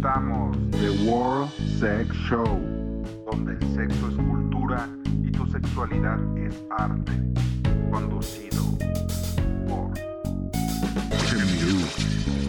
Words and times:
presentamos 0.00 0.56
The 0.70 0.90
World 1.04 1.50
Sex 1.78 2.14
Show, 2.28 2.58
donde 3.30 3.52
el 3.52 3.74
sexo 3.74 4.08
es 4.08 4.14
cultura 4.14 4.88
y 5.22 5.30
tu 5.30 5.46
sexualidad 5.46 6.18
es 6.38 6.54
arte. 6.70 7.12
Conducido 7.90 8.62
por 9.68 9.92
Chemiru. 11.26 12.39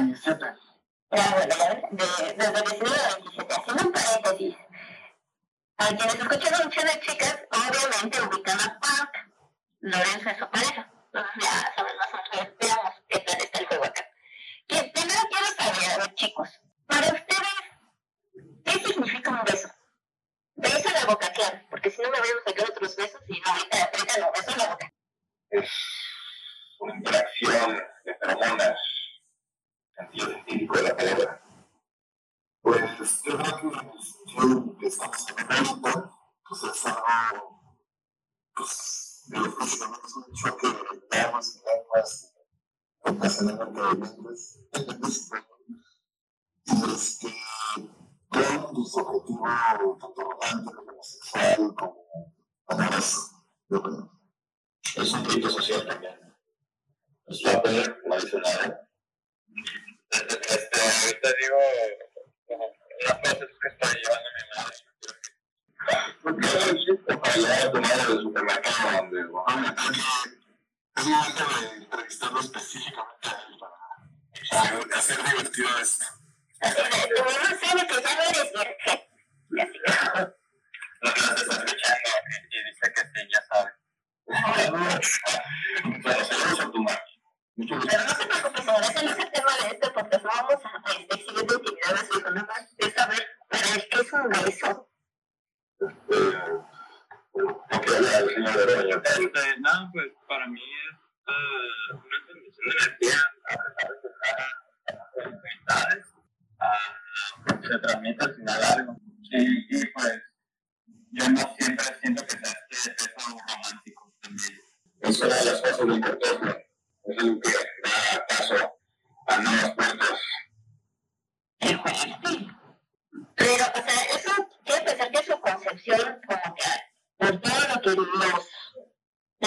Minnesota. 0.00 0.56
Ya, 1.10 1.30
bueno, 1.30 1.54
desde 1.92 2.28
el 2.28 2.64
19 2.64 2.96
a 2.96 3.14
27, 3.16 3.54
haciendo 3.54 3.82
un 3.84 3.92
paréntesis. 3.92 4.56
A 5.76 5.86
quienes 5.88 6.14
escuchan 6.14 6.64
mucho 6.64 6.80
de 6.80 7.00
chicas, 7.00 7.38
obviamente 7.50 8.22
ubican 8.22 8.60
a 8.60 8.78
Park, 8.80 9.30
Lorenzo 9.80 10.30
es 10.30 10.38
su 10.38 10.48
pareja, 10.50 10.92
ya 11.12 11.72
saben 11.76 11.96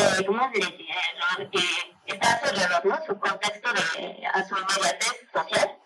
debemos 0.01 0.51
dirigir, 0.51 0.89
eh, 0.89 1.49
y 2.05 2.11
está 2.11 2.33
alrededor, 2.33 2.85
¿no? 2.85 3.05
Su 3.05 3.19
contexto 3.19 3.73
de 3.73 4.27
a 4.27 4.47
su 4.47 4.55
inmediatez 4.57 5.27
social. 5.33 5.79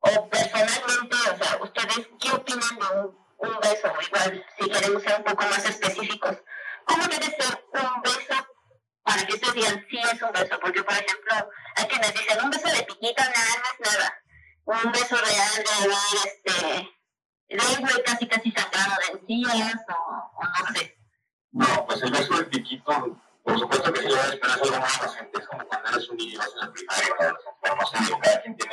O 0.00 0.28
personalmente, 0.28 1.16
o 1.32 1.36
sea, 1.36 1.58
¿ustedes 1.62 2.08
qué 2.20 2.30
opinan 2.32 2.78
de 2.78 2.98
un, 2.98 3.18
un 3.38 3.60
beso? 3.60 3.92
Igual, 4.00 4.46
si 4.58 4.68
queremos 4.68 5.02
ser 5.02 5.16
un 5.18 5.24
poco 5.24 5.42
más 5.44 5.64
específicos, 5.64 6.36
¿cómo 6.84 7.04
debe 7.04 7.26
ser 7.26 7.58
un 7.72 8.02
beso 8.02 8.46
para 9.04 9.26
que 9.26 9.34
ustedes 9.34 9.54
digan 9.54 9.86
sí 9.88 9.98
es 9.98 10.22
un 10.22 10.32
beso? 10.32 10.58
Porque, 10.60 10.82
por 10.82 10.94
ejemplo, 10.94 11.50
hay 11.76 11.84
quienes 11.86 12.14
dicen 12.14 12.44
un 12.44 12.50
beso 12.50 12.68
de 12.68 12.82
piquita, 12.82 13.24
nada, 13.24 13.52
no 13.58 13.86
es 13.86 13.92
nada. 13.92 14.18
Un 14.64 14.92
beso 14.92 15.16
real 15.16 15.54
de 15.56 15.88
ver, 15.88 15.98
este, 16.24 16.90
de 17.48 17.72
irme 17.72 18.02
casi 18.04 18.26
casi 18.26 18.50
sacado 18.50 18.94
de 19.00 19.18
encías 19.18 19.76
o, 19.88 20.38
o 20.38 20.44
no 20.44 20.74
sé. 20.74 20.96
No, 21.52 21.86
pues 21.86 22.02
el 22.02 22.10
beso 22.10 22.38
de 22.38 22.44
piquito 22.44 23.20
por 23.44 23.58
supuesto 23.58 23.92
que 23.92 24.00
sí, 24.00 24.06
¿verdad? 24.06 24.38
pero 24.40 24.52
es 24.52 24.62
algo 24.62 24.80
más 24.80 24.98
inocente. 24.98 25.40
Es 25.40 25.48
como 25.48 25.66
cuando 25.66 25.88
eres 25.90 26.08
un 26.08 26.16
niño 26.16 26.32
y 26.32 26.36
vas 26.36 26.54
a 26.54 26.66
la 26.66 26.72
primaria, 26.72 27.14
¿verdad? 27.18 27.34
No 27.62 27.86
sé, 27.86 28.12
cada 28.22 28.42
quien 28.42 28.56
tiene 28.56 28.72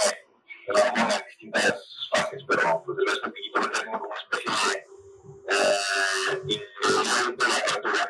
la 0.67 0.81
hormona 0.83 1.23
distintas 1.27 2.07
fases, 2.11 2.43
pero 2.47 2.83
pues, 2.85 2.97
el 2.99 3.05
beso 3.05 3.21
pequeñito 3.21 3.59
vendrá 3.61 3.79
siendo 3.79 3.99
como 3.99 4.11
una 4.11 4.21
especie 4.21 4.51
de 4.69 4.89
eh, 5.49 5.59
de 6.45 7.47
la 7.47 7.61
criatura. 7.63 8.03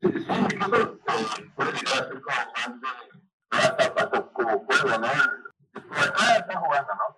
Sí, 0.00 0.08
incluso 0.08 0.98
puede 1.56 1.72
llegar 1.72 1.94
a 1.94 2.08
ser 2.08 2.20
como 2.20 2.36
más 3.50 3.76
de 3.76 3.84
hasta 3.84 4.32
como 4.32 4.64
juego, 4.66 4.98
¿no? 4.98 5.06
Es 5.06 5.82
como, 5.82 6.16
ah, 6.18 6.36
está 6.38 6.58
jugando, 6.58 6.94
¿no? 6.94 7.16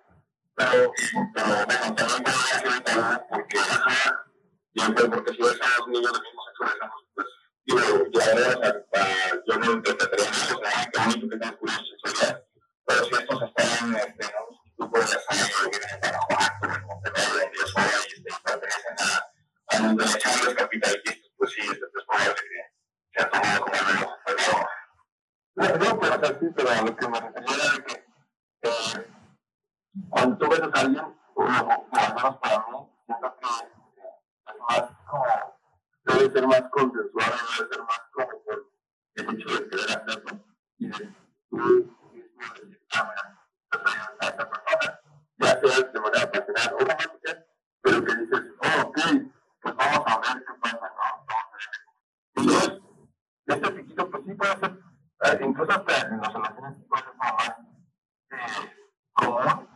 Pero, 0.54 0.92
pero 1.34 1.46
bueno, 1.46 1.94
también 1.94 2.22
voy 2.22 2.32
a 2.32 2.54
decir 2.54 2.68
ahorita, 2.68 3.26
porque 3.28 3.58
yo 4.74 5.10
porque 5.10 5.32
si 5.32 5.42
ves 5.42 5.60
a 5.60 5.78
los 5.78 5.88
niños 5.88 6.12
del 6.12 6.22
mismo 6.22 6.42
sexo, 6.44 7.01
y 7.64 7.72
bueno, 7.72 8.04
la 8.12 8.34
verdad, 8.34 8.84
yo 9.46 9.56
no 9.56 9.72
interpretaría 9.72 10.30
nada, 10.30 10.56
o 10.56 10.64
sea, 10.64 10.90
que 10.90 11.00
único 11.00 11.28
que 11.28 11.38
tengo 11.38 11.58
curioso 11.58 11.82
es 12.04 12.42
pero 12.84 13.04
si 13.04 13.14
estos 13.14 13.42
están 13.42 13.94
este, 13.94 14.24
en 14.24 14.32
un 14.50 14.58
grupo 14.76 14.98
de 14.98 15.04
la 15.04 15.20
zona 15.20 15.46
que 15.46 15.78
vienen 15.78 16.00
para 16.00 16.18
jugar, 16.18 16.58
como 16.60 16.74
en 16.74 16.86
Montenegro, 16.86 17.30
donde 17.30 17.58
yo 17.58 17.66
soy, 17.66 17.82
y 18.16 18.22
pertenecen 18.42 18.96
a, 18.98 19.12
a 19.68 19.92
los 19.92 20.16
echarles 20.16 20.54
capitalistas, 20.54 21.30
pues 21.36 21.52
sí, 21.52 21.60
es 21.62 22.04
probable 22.06 22.34
que 22.34 22.72
se 23.12 23.22
ha 23.22 23.30
tomado 23.30 23.60
como 23.60 23.72
menos 23.72 24.10
pero 25.54 25.78
No, 25.78 25.98
pues 26.00 26.10
así, 26.10 26.46
pero 26.56 26.70
a 26.70 26.82
lo 26.82 26.96
que 26.96 27.08
me 27.08 27.20
refería 27.20 27.54
era 27.54 27.84
que 27.84 28.04
eh, 28.62 29.06
cuando 30.08 30.38
tú 30.38 30.50
ves 30.50 30.60
a 30.60 30.80
alguien, 30.80 31.04
o 31.34 31.42
al 31.42 32.14
menos 32.14 32.36
para 32.38 32.58
mí, 32.66 32.88
siento 33.06 33.36
que 33.38 33.46
es 33.46 34.56
más 34.68 34.82
como 35.06 35.24
debe 36.18 36.32
ser 36.32 36.46
más 36.46 36.62
consensuado, 36.70 37.32
debe 37.58 37.74
ser 37.74 37.82
más 37.82 38.02
como 38.12 38.44
por 38.44 38.70
el 39.14 39.34
hecho 39.34 39.48
de 39.48 39.68
querer 39.68 39.90
hacerlo 39.90 40.44
y 40.78 40.88
de 40.88 41.14
tú 41.50 41.56
mismo 41.56 42.42
cámara 42.88 43.48
a 44.20 44.26
esta 44.26 44.48
persona, 44.48 45.00
ya 45.38 45.60
sea 45.60 45.90
de 45.92 46.00
manera 46.00 46.30
pasional 46.30 46.74
o 46.74 46.78
romántica, 46.78 47.46
pero 47.80 48.04
que 48.04 48.14
dices, 48.16 48.42
oh, 48.58 48.82
ok, 48.88 48.98
pues 49.60 49.76
vamos 49.76 50.02
a 50.06 50.18
ver 50.18 50.44
qué 50.44 50.54
pasa, 50.60 50.92
¿no? 50.96 52.42
Entonces, 52.42 52.82
este 53.46 53.70
piquito, 53.70 54.10
pues 54.10 54.22
sí 54.26 54.34
puede 54.34 54.58
ser, 54.58 54.78
eh, 55.24 55.38
incluso 55.42 55.72
hasta 55.72 56.00
en 56.08 56.20
las 56.20 56.32
relaciones 56.32 56.78
puede 56.88 57.02
ser 57.02 57.12
como 57.12 57.32
más 57.34 57.48
eh, 58.30 58.72
común, 59.12 59.68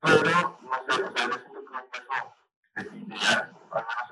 pero 0.00 0.58
no 0.62 0.74
sé, 0.86 1.02
o 1.02 1.12
sea, 1.12 1.26
yo 1.26 1.38
siento 1.38 1.64
que 1.64 1.72
un 1.72 1.90
peso 1.90 2.34
de 2.74 3.16
ya, 3.16 3.52
al 3.70 3.86
menos 3.86 4.11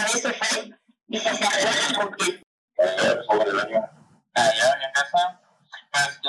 a 0.00 0.04
veces 0.04 0.34
hay 0.40 0.74
distanciación 1.08 2.10
pública. 2.10 2.40
En 4.34 4.92
casa, 4.94 5.40
pues 5.92 6.20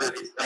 ahorita 0.00 0.37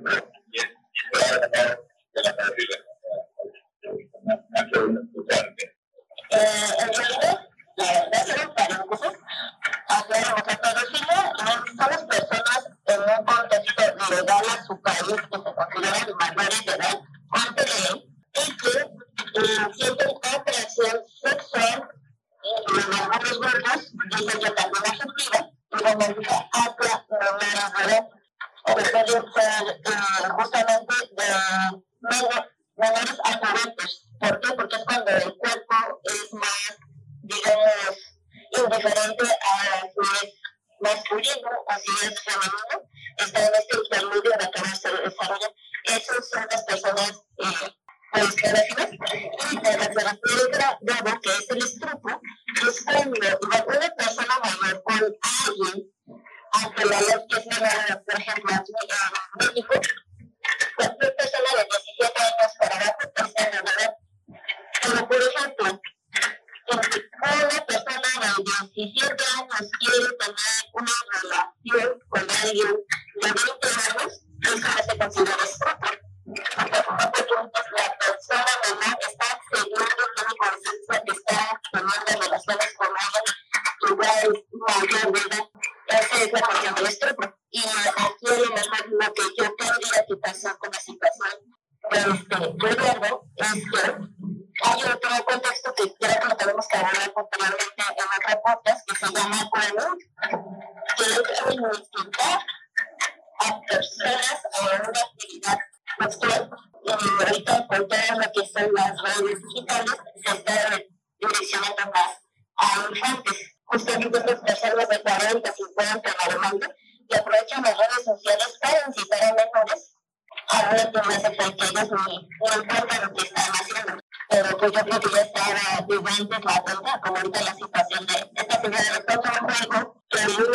you. 0.06 0.31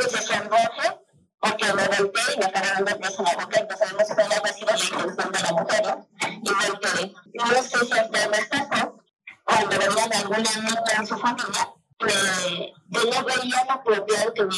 Se 0.09 0.21
sonroje 0.21 0.99
porque 1.39 1.73
me 1.73 1.87
golpeé 1.87 2.21
y 2.35 2.39
me 2.39 2.95
pies 2.95 3.19
en 3.19 3.25
la 3.25 3.37
sido 4.47 5.05
la 5.05 5.29
de 5.31 5.39
la 5.39 5.51
mujer. 5.51 5.97
Y 6.41 6.49
me. 6.49 7.15
No 7.33 7.45
sé 7.63 7.85
si 7.85 7.97
a 7.97 8.03
usted 8.03 8.31
les 8.31 8.45
pasó, 8.47 9.03
cuando 9.43 9.77
venían 9.77 10.13
alguna 10.13 10.37
niña 10.39 10.83
en 10.97 11.07
su 11.07 11.17
familia, 11.17 11.73
que 11.99 12.73
ella 13.01 13.23
veía 13.23 13.59
apropiado 13.69 14.33
que 14.33 14.45
mi, 14.45 14.55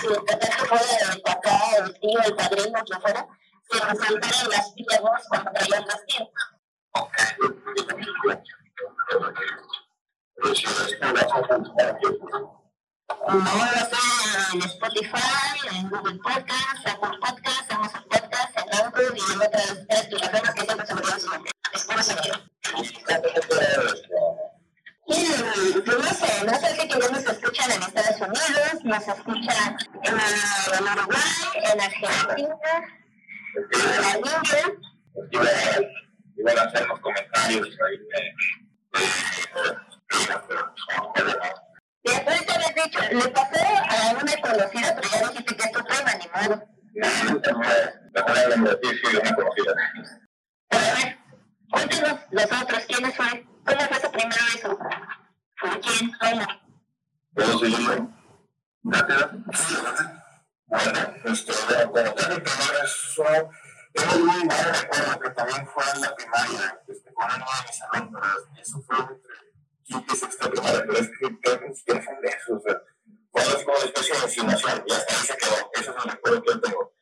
que 0.00 0.66
fuera 0.66 1.12
el 1.12 1.22
papá, 1.22 1.60
el 1.78 2.00
tío, 2.00 2.20
el 2.24 2.34
padrino, 2.34 2.84
que 2.84 3.00
fuera, 3.00 3.26
se 3.70 3.78
resaltaran 3.78 4.50
las 4.50 4.72
piernas 4.72 5.26
cuando 5.28 5.52
traían 5.52 5.86
las 5.86 6.00
piernas. 6.06 6.50
No 11.12 12.59
lo 13.10 13.46
sé 13.46 14.54
en 14.54 14.62
Spotify, 14.62 15.68
en 15.72 15.88
Google 15.88 16.18
Podcast, 16.22 16.86
Apple 16.86 17.18
Podcast, 17.20 17.72
Amazon 17.72 18.04
Podcast, 18.08 18.56
en 18.56 18.84
Anchor 18.84 19.16
y 19.16 19.32
en 19.32 19.38
otras 19.38 19.78
tres 19.88 20.06
plataformas 20.06 20.54
que 20.54 20.62
siempre 20.62 20.86
se 20.86 20.94
me 20.94 21.20
su 21.20 21.28
nombre. 21.30 21.50
Espero 21.72 22.02
se 22.02 22.14
pues 25.10 25.98
no 25.98 26.10
sé, 26.12 26.44
no 26.44 26.54
sé 26.54 26.68
si 26.76 26.88
que 26.88 26.98
nos 26.98 27.26
escuchan 27.26 27.70
en 27.72 27.82
Estados 27.82 28.20
Unidos, 28.20 28.84
nos 28.84 29.08
escuchan 29.08 29.76
en, 30.04 30.14
en 30.14 30.84
Uruguay, 30.84 31.42
en 31.64 31.80
Argentina, 31.80 32.56
en 33.72 34.00
la 34.00 34.18
India. 34.18 34.64
Iban 36.36 36.58
a 36.58 36.62
hacer 36.62 36.86
los 36.86 37.00
comentarios 37.00 37.68
ahí 37.86 37.98
Y 40.12 41.69
después 42.02 42.46
te 42.46 42.52
habías 42.52 42.74
dicho, 42.74 43.00
le 43.12 43.28
pasó 43.28 43.60
a 43.60 44.12
una 44.12 44.36
conocida, 44.40 44.96
pero 44.96 45.08
ya 45.08 45.28
dijiste 45.28 45.56
que 45.56 45.62
es 45.64 45.72
tu 45.72 45.84
prima, 45.84 46.14
ni 46.14 46.48
modo. 46.48 46.64
Mejor 48.12 48.58
no 48.58 48.70
decir 48.70 49.00
si 49.02 49.16
una 49.16 49.34
conocida. 49.34 49.74
A 50.70 50.78
ver, 50.78 51.18
cuéntanos 51.70 52.20
los 52.30 52.62
otros, 52.62 52.84
¿quiénes 52.86 53.16
fue? 53.16 53.46
¿Cómo 53.64 53.80
fue 53.80 54.00
su 54.00 54.10
primer 54.10 54.38
beso? 54.52 54.78
¿Por 55.60 55.80
quién? 55.80 56.12
¿Cómo? 56.18 56.46
¿Puedo 57.34 57.58
seguirlo? 57.58 58.10
Gracias. 58.82 59.30
Bueno, 60.66 60.98
este, 61.24 61.52
como 61.84 62.14
tal, 62.14 62.34
mi 62.34 62.40
primer 62.40 62.80
beso, 62.80 63.50
tengo 63.92 64.18
muy 64.24 64.44
mal 64.44 64.74
recuerdo 64.80 65.20
que 65.20 65.30
también 65.30 65.66
fue 65.66 65.84
en 65.94 66.00
la 66.00 66.14
primaria, 66.14 66.80
este, 66.86 67.12
con 67.12 67.28
nueva 67.28 67.44
de 67.60 67.66
mi 67.66 67.72
salón, 67.72 68.12
pero 68.12 68.62
eso 68.62 68.82
fue 68.82 68.96
entre 68.98 69.49
quinta 69.90 70.14
sexta 70.14 70.50
primaria, 70.50 70.84
pero 70.86 70.98
es 70.98 71.08
que 71.08 71.40
creo 71.40 71.60
que 71.60 71.74
siquiera 71.74 72.02
fue 72.02 72.14
de 72.22 72.28
eso, 72.28 72.54
o 72.54 72.60
sea, 72.60 72.80
algo 73.34 73.56
así 73.56 73.64
como 73.64 73.76
una 73.76 73.86
especie 73.86 74.16
de 74.16 74.22
insinuación, 74.22 74.84
y 74.86 74.92
hasta 74.92 75.14
ahí 75.14 75.26
se 75.26 75.36
quedó, 75.36 75.70
eso 75.74 75.90
es 75.90 76.04
el 76.04 76.10
recuerdo 76.10 76.42
que 76.42 76.52
yo 76.52 76.60
tengo. 76.60 76.94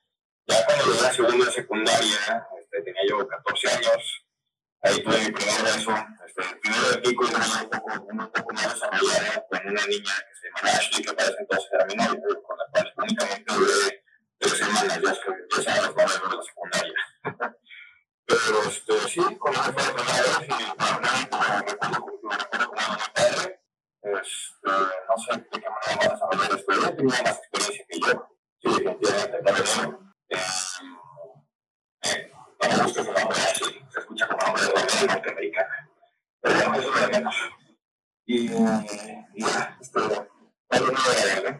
Ya 0.46 0.64
cuando 0.64 0.84
llegué 0.86 0.98
a 0.98 1.02
la 1.02 1.12
segunda 1.12 1.52
secundaria, 1.52 2.48
este, 2.60 2.82
tenía 2.82 3.02
yo 3.08 3.28
14 3.28 3.68
años, 3.68 4.26
ahí 4.82 5.02
tuve 5.02 5.18
mi 5.20 5.30
primer 5.32 5.62
beso, 5.62 5.92
este, 6.26 6.42
primero 6.62 6.90
de 6.90 6.98
pico 6.98 7.24
y 7.24 7.34
un 7.34 7.70
poco, 7.70 8.06
un 8.08 8.30
poco 8.32 8.54
más 8.54 8.74
desarrollada 8.74 9.46
con 9.50 9.60
una 9.68 9.86
niña 9.86 10.14
que 10.24 10.34
se 10.40 10.48
llama 10.48 10.78
Ashley, 10.78 11.04
que 11.04 11.12
para 11.12 11.28
ese 11.28 11.40
entonces 11.40 11.70
era 11.72 11.84
mi 11.84 11.96
con 11.96 12.58
la 12.58 12.66
cual 12.72 12.92
únicamente 12.96 13.54
duré 13.54 14.04
tres 14.38 14.52
semanas, 14.56 15.00
ya, 15.04 15.12
que, 15.12 15.62
ya 15.62 15.62
sabes, 15.62 15.94
no 15.94 16.30
de 16.30 16.36
la 16.36 16.42
secundaria. 16.42 17.67
Pero 18.28 18.62
este, 18.68 19.08
sí, 19.08 19.36
con 19.36 19.54
esa 19.54 19.72
fue 19.72 19.82
la 19.82 19.94
primera 19.94 20.22
vez 20.22 20.48
y 20.48 20.52
me 20.52 22.36
recuerdo 22.36 22.68
como 22.68 22.82
me 22.82 22.98
padre, 23.14 23.60
este, 24.02 24.70
no 25.08 25.16
sé 25.16 25.32
de 25.32 25.60
qué 25.60 25.68
manera 25.70 25.96
va 25.96 26.04
a 26.04 26.14
desarrollar 26.14 26.52
después, 26.52 26.78
él 26.78 26.96
tenía 26.96 27.22
más 27.22 27.38
experiencia 27.38 27.86
que 27.88 28.00
yo, 28.00 28.28
sí, 28.60 28.68
definitivamente, 28.68 29.42
también. 29.42 29.98
Eh, 30.28 30.36
eh, 32.02 32.32
no 32.60 32.68
me 32.68 32.82
gusta 32.82 33.00
ese 33.00 33.12
nombre 33.12 33.38
así, 33.38 33.64
se 33.88 33.98
escucha 33.98 34.28
como 34.28 34.46
nombre 34.46 34.62
de 34.62 34.72
banda 34.72 35.14
norteamericana. 35.14 35.90
Pero 36.42 36.54
bueno, 36.54 36.74
eso 36.74 36.88
es 36.88 36.94
lo 36.94 37.00
de 37.00 37.08
menos. 37.08 37.34
Y, 38.26 38.52
y 38.52 39.44
este, 39.80 40.00
Pablo 40.68 40.92
no 40.92 41.12
era 41.12 41.34
de 41.34 41.40
Pablo 41.40 41.57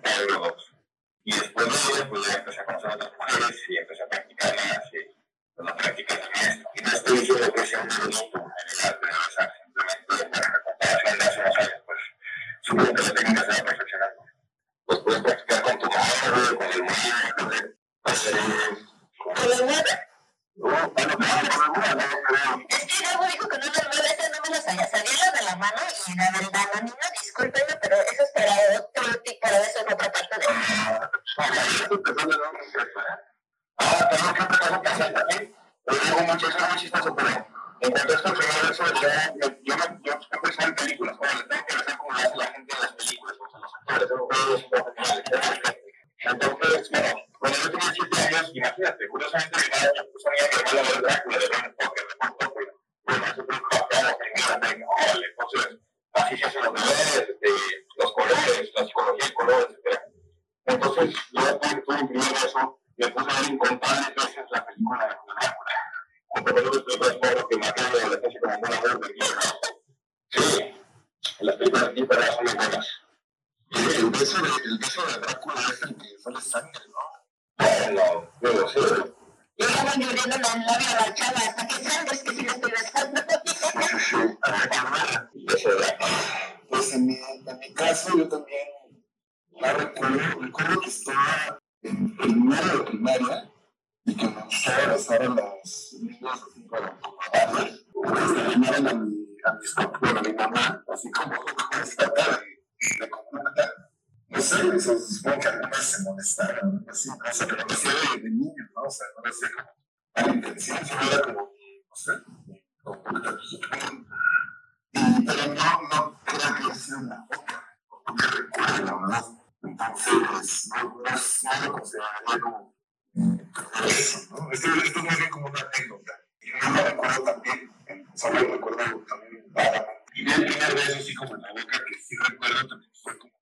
fue 133.02 133.18
como 133.18 133.32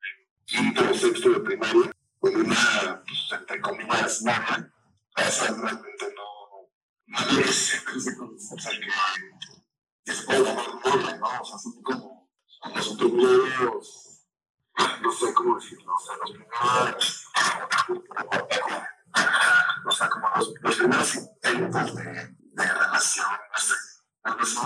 quinto 0.45 0.91
o 0.91 0.95
sexto 0.95 1.31
de 1.31 1.41
primaria, 1.41 1.91
con 2.19 2.37
una, 2.37 3.03
pues, 3.07 3.41
entre 3.41 3.61
comillas, 3.61 4.23
nana. 4.23 4.73
Esa 5.17 5.47
realmente 5.55 6.15
no, 6.15 6.69
no 7.07 7.33
lo 7.33 7.41
hice, 7.41 7.83
no 7.85 8.01
sé 8.01 8.17
o 8.21 8.59
sea, 8.59 8.73
que 8.73 8.87
¿no? 11.19 11.41
O 11.41 11.45
sea, 11.45 11.59
como, 11.83 12.29
nuevos 13.13 14.07
no 15.03 15.13
sé 15.13 15.35
cómo 15.35 15.57
decirlo, 15.57 15.95
los 16.21 16.31
primeros, 16.33 17.27
o 19.87 19.91
sea, 19.91 20.09
como 20.09 20.29
los, 20.37 20.53
los 20.61 21.15
intentos 21.15 21.95
de, 21.95 22.05
de 22.05 22.73
relación, 22.73 23.27
no 23.53 23.59
sé, 23.59 23.75
así. 24.23 24.57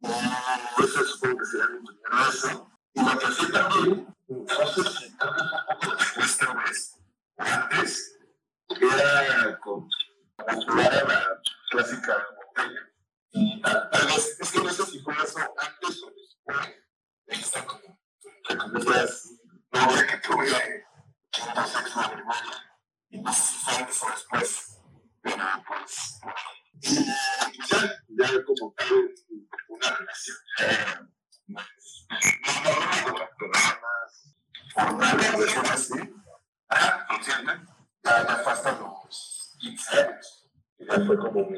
Y 0.00 0.84
eso 0.84 1.04
supongo 1.04 1.38
que 1.38 1.44
primera 1.44 2.28
eso. 2.28 2.77
Y 2.98 3.04
lo 3.04 3.16
que 3.16 3.26
hacía 3.26 3.52
también, 3.52 4.16
si 4.26 4.34
poco 4.34 4.82
después, 5.96 6.38
tal 6.38 6.56
vez, 6.56 6.96
antes, 7.36 8.18
era 8.70 9.58
con 9.60 9.88
jugar 10.66 10.92
a 10.92 11.04
la 11.04 11.42
clásica 11.70 12.26
botella. 12.36 12.92
Y 13.30 13.62
tal, 13.62 13.88
vez, 14.06 14.40
es 14.40 14.50
que 14.50 14.58
no 14.58 14.70
sé 14.70 14.86
si 14.86 14.98
fue 15.00 15.14
eso 15.14 15.38
antes 15.38 16.02
o 16.02 16.10
después 16.10 16.74
de 17.26 17.34
esta 17.34 17.64
como, 17.64 18.00
entre 18.20 18.56
comillas, 18.58 19.28
novia 19.70 20.06
que 20.06 20.18
tuve 20.18 20.84
quinto 21.30 21.66
sexo 21.66 22.00
de 22.00 22.08
primaria. 22.08 22.80
Y 23.10 23.20
no 23.20 23.32
sé 23.32 23.42
si 23.42 23.58
fue 23.58 23.74
antes 23.76 24.02
o 24.02 24.10
después, 24.10 24.80
pero 25.22 25.44
pues, 25.68 26.20
y 26.82 27.66
ya, 27.68 28.02
ya 28.08 28.44
como 28.44 28.74
tal, 28.76 29.14
una 29.68 29.90
relación 29.98 31.17
más, 31.48 31.66
más. 32.08 32.28
Ajá, 36.68 37.06
consciente. 37.08 37.52
Ya, 38.04 38.26
ya 38.26 38.42
los 38.80 39.56
15 39.58 39.98
años. 39.98 40.48
Ya 40.78 41.06
fue 41.06 41.18
como 41.18 41.48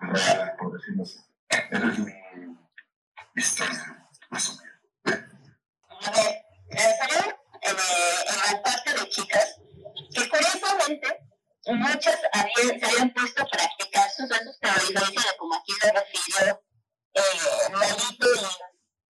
real, 0.00 0.56
por 0.58 0.72
decirlo 0.72 1.02
así. 1.02 1.18
Esa 1.50 1.88
es 1.88 1.98
refiero 6.70 7.38
en, 7.62 7.76
la 7.76 8.62
parte 8.62 8.92
de 8.92 9.08
chicas, 9.08 9.60
que 10.14 10.28
curiosamente 10.28 11.18
muchas 11.68 12.18
habían, 12.32 12.80
se 12.80 12.86
habían 12.86 13.10
puesto 13.12 13.42
a 13.42 13.46
practicar 13.46 14.10
sus 14.10 14.28
besos, 14.28 14.58
pero 14.60 14.74
como 15.38 15.54
aquí 15.54 15.72
lo 15.82 15.92
refirió 15.92 16.65
eh, 17.16 17.72
Lalito 17.72 18.28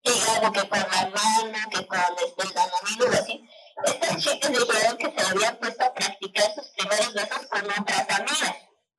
y, 0.03 0.09
y 0.09 0.21
algo 0.35 0.51
que 0.51 0.69
con 0.69 0.79
la 0.79 0.85
mano, 0.85 1.69
que 1.71 1.87
con 1.87 1.99
este, 1.99 3.03
o 3.03 3.11
así, 3.11 3.49
estas 3.85 4.17
chicas 4.17 4.51
dijeron 4.51 4.97
que 4.97 5.11
se 5.11 5.27
habían 5.27 5.57
puesto 5.57 5.85
a 5.85 5.93
practicar 5.93 6.53
sus 6.53 6.67
primeros 6.69 7.13
besos 7.13 7.47
con 7.49 7.65
otras 7.65 8.09
amigas. 8.09 8.55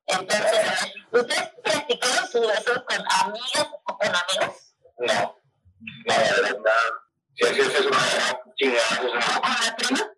Entonces, 0.07 0.93
¿ustedes 1.11 1.49
practicaron 1.63 2.27
sus 2.27 2.47
besos 2.47 2.83
con 2.87 3.05
amigas 3.21 3.67
o 3.85 3.97
con 3.97 4.07
amigos? 4.07 4.75
No, 4.97 5.37
la 6.05 6.17
verdad, 6.17 6.57
no. 6.57 6.71
Si 7.35 7.45
así 7.45 7.59
es 7.61 7.85
una 7.85 7.99
chingada, 8.55 9.01
¿O 9.01 9.41
con 9.41 9.55
la 9.65 9.75
prima? 9.75 10.15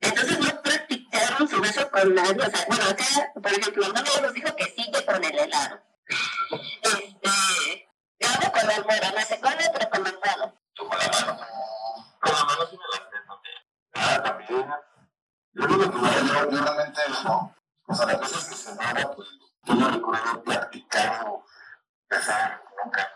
Entonces 0.00 0.38
no 0.38 0.62
practicaron 0.62 1.48
su 1.48 1.60
beso 1.60 1.90
con 1.90 2.14
nadie. 2.14 2.32
O 2.32 2.50
sea, 2.50 2.64
bueno, 2.68 2.84
acá, 2.84 3.32
por 3.34 3.52
ejemplo, 3.52 3.86
uno 3.88 4.02
nos 4.22 4.32
dijo 4.32 4.56
que 4.56 4.64
sí 4.64 4.90
que 4.92 5.04
con 5.04 5.24
el 5.24 5.38
helado. 5.38 5.80
Este, 6.82 7.88
Gabo 8.18 8.52
con 8.52 8.66
la 8.66 8.74
almohada, 8.76 9.12
no 9.12 9.20
sé 9.20 9.40
otro 9.68 9.90
con 9.90 10.06
el 10.06 10.14
helado. 10.14 10.60
Con 10.76 10.88
la 10.88 11.08
mano. 11.08 11.46
Con 12.20 12.32
la 12.32 12.44
mano 12.44 12.66
sí 12.70 12.78
me 12.78 12.84
la 12.92 12.98
también. 13.26 13.56
Ah, 13.94 14.22
también. 14.22 14.66
Yo 15.52 15.66
creo 15.66 15.90
que 15.90 15.98
yo 16.26 16.62
realmente 16.62 17.00
no. 17.24 17.54
O 17.88 17.94
sea, 17.94 18.06
las 18.06 18.20
veces 18.20 18.44
que 18.44 18.54
se 18.54 18.74
daba, 18.74 19.14
pues 19.14 19.28
yo 19.64 19.74
no 19.74 19.90
recuerdo 19.90 20.42
practicar 20.42 21.26
o 21.28 21.44
besar 22.08 22.62
nunca. 22.82 23.15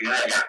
hay 0.00 0.06
homosexualidad 0.06 0.28
ya, 0.28 0.47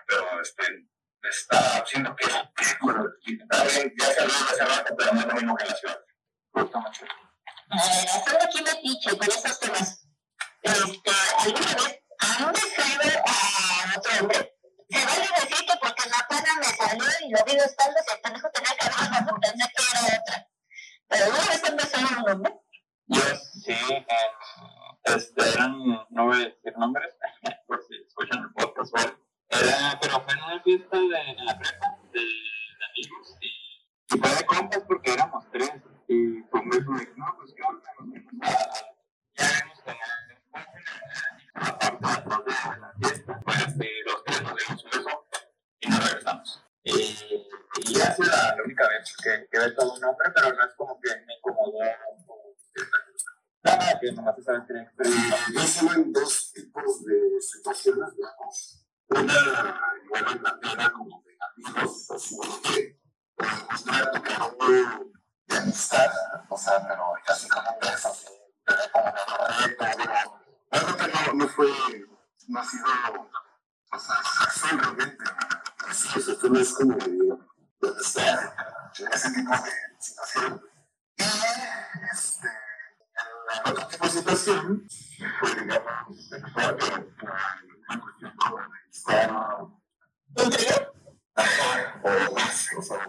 o 92.04 92.34
más, 92.34 92.70
o 92.78 92.82
sea, 92.82 93.08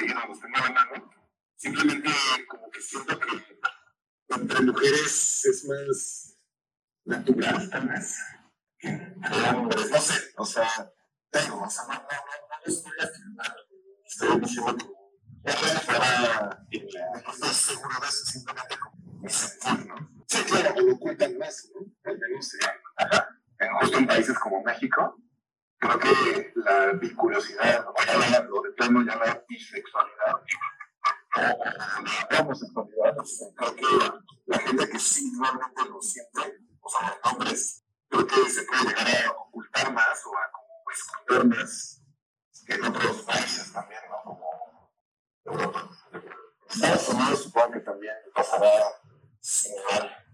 en. 0.00 1.10
Simplemente 1.56 2.10
como 2.48 2.70
que 2.70 2.80
siento 2.80 3.18
que 3.18 3.28
entre 4.34 4.60
mujeres 4.62 5.44
es 5.44 5.64
más 5.66 6.38
natural, 7.04 7.70
tal 7.70 7.88
vez, 7.88 8.16
no 8.84 10.00
sé, 10.00 10.14
o 10.36 10.46
sea, 10.46 10.92
tengo, 11.30 11.62
o 11.62 11.70
sea, 11.70 11.84
no, 11.84 11.94
no, 11.94 12.00
no, 12.00 12.56
estoy 12.66 12.92
afirmando, 13.00 13.60
estoy 14.04 14.40
diciendo 14.40 14.76
que 15.44 15.50
ella 15.50 15.80
fuera, 15.80 16.66
no 17.24 17.32
estoy 17.32 17.48
seguro 17.50 18.00
de 18.00 18.06
eso, 18.08 18.24
simplemente 18.24 18.78
como 18.78 19.28
sentir, 19.28 19.86
¿no? 19.86 20.10
Sí, 20.26 20.42
claro, 20.44 20.80
lo 20.80 20.94
ocultan 20.94 21.38
más, 21.38 21.68
¿no? 21.74 22.10
Al 22.10 22.18
menos, 22.18 22.54
eh, 22.54 22.58
ajá, 22.96 23.28
en- 23.58 23.74
justo 23.80 23.98
en 23.98 24.06
países 24.06 24.38
como 24.38 24.62
México, 24.64 25.16
creo 25.82 25.98
que 25.98 26.52
la 26.54 26.92
bicuriosidad, 26.92 27.86
o 27.88 28.62
de 28.62 28.70
plano 28.72 29.04
ya 29.04 29.16
la 29.16 29.44
bisexualidad, 29.48 30.42
o 32.38 32.40
homosexualidad, 32.40 33.16
creo 33.56 33.74
que 33.74 33.86
la 34.46 34.58
gente 34.58 34.88
que 34.88 34.98
sí 34.98 35.32
realmente 35.40 35.84
lo 35.88 36.00
siente, 36.00 36.60
o 36.80 36.88
sea, 36.88 37.18
los 37.22 37.32
hombres, 37.32 37.84
creo 38.08 38.26
que 38.26 38.48
se 38.48 38.62
puede 38.64 38.84
llegar 38.84 39.26
a 39.26 39.30
ocultar 39.32 39.92
más 39.92 40.26
o 40.26 40.38
a 40.38 40.50
como 40.52 40.90
esconder 40.90 41.58
más 41.58 41.98
que 42.64 42.74
en 42.74 42.84
otros 42.84 43.22
países 43.22 43.72
también, 43.72 44.00
¿no? 44.08 44.22
Como 44.22 44.92
Europa. 45.44 45.90
Estados 46.68 47.08
Unidos 47.08 47.42
supongo 47.42 47.72
que 47.72 47.80
también 47.80 48.14
pasará 48.32 48.70
similar 49.40 50.24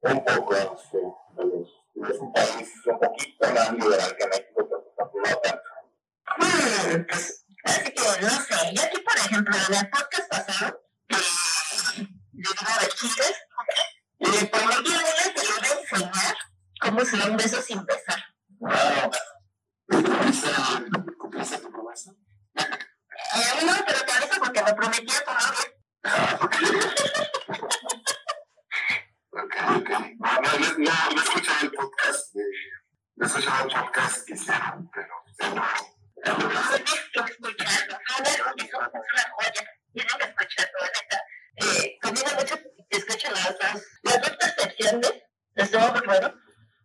un 0.00 0.24
poco 0.24 0.54
a 0.54 0.58
este, 0.58 0.98
a 1.38 1.44
los, 1.44 1.68
es 2.10 2.18
un 2.18 2.32
país 2.32 2.72
un 2.86 2.98
poquito 2.98 3.54
más 3.54 3.72
liberal 3.72 4.16
que 4.16 4.26
México, 4.26 4.68
pero 4.68 4.85
así 7.64 7.90
que 7.92 8.00
no 8.20 8.30
sé. 8.30 8.74
Yo 8.74 8.82
aquí, 8.82 8.98
por 9.00 9.16
ejemplo, 9.16 9.56
en 9.56 9.74
el 9.74 9.90
podcast 9.90 10.28
pasado, 10.30 10.82
eh, 11.08 11.16
de 11.96 12.06
digo 12.32 12.52
de 12.80 12.88
chicas, 12.88 13.34
le 14.18 14.46
prometí 14.46 14.92
a 14.92 15.00
ella 15.00 15.34
que 15.34 15.40
le 15.40 15.48
iba 15.48 15.56
a 15.56 15.80
enseñar 15.80 16.36
cómo 16.80 17.04
se 17.04 17.16
da 17.16 17.26
un 17.26 17.36
beso 17.36 17.62
sin 17.62 17.84
besar. 17.84 18.22
Wow. 18.58 19.10
¿Cumpliste, 21.18 21.58
tu 21.58 21.70
promesa? 21.70 22.10
Eh, 22.54 23.64
no, 23.64 23.72
pero 23.86 24.04
te 24.04 24.12
aviso 24.12 24.38
porque 24.38 24.62
me 24.62 24.74
prometí 24.74 25.12
a 25.14 25.24
tu 25.24 25.32
novia. 25.32 25.66
Ok, 29.32 29.54
ok. 29.76 29.90
No, 30.18 30.32
no, 30.40 30.50
no, 30.58 30.68
no, 30.78 31.10
no 31.10 31.20
he 31.20 31.24
escuchado 31.24 31.60
el 31.62 31.70
podcast. 31.72 32.34
No 33.16 33.24
he 33.24 33.28
escuchado 33.28 33.64
el 33.64 33.74
podcast 33.74 34.26
que 34.26 34.34
hicieron, 34.34 34.90
pero. 34.92 35.14
es 35.38 35.42
una 35.42 36.44
joya. 39.32 39.62
Tienes 39.92 40.14
que 40.14 40.24
escucharlo, 40.24 40.78
neta. 40.84 41.18
Eh, 41.56 41.98
conmigo 42.02 42.30
mucho 42.38 42.58
escucho 42.90 43.30
las 43.30 43.58
dos, 43.58 43.82
las 44.02 44.20
dos 44.20 44.36
percepciones. 44.36 45.12
Estuvo 45.54 45.92
muy 45.92 46.06
bueno. 46.06 46.34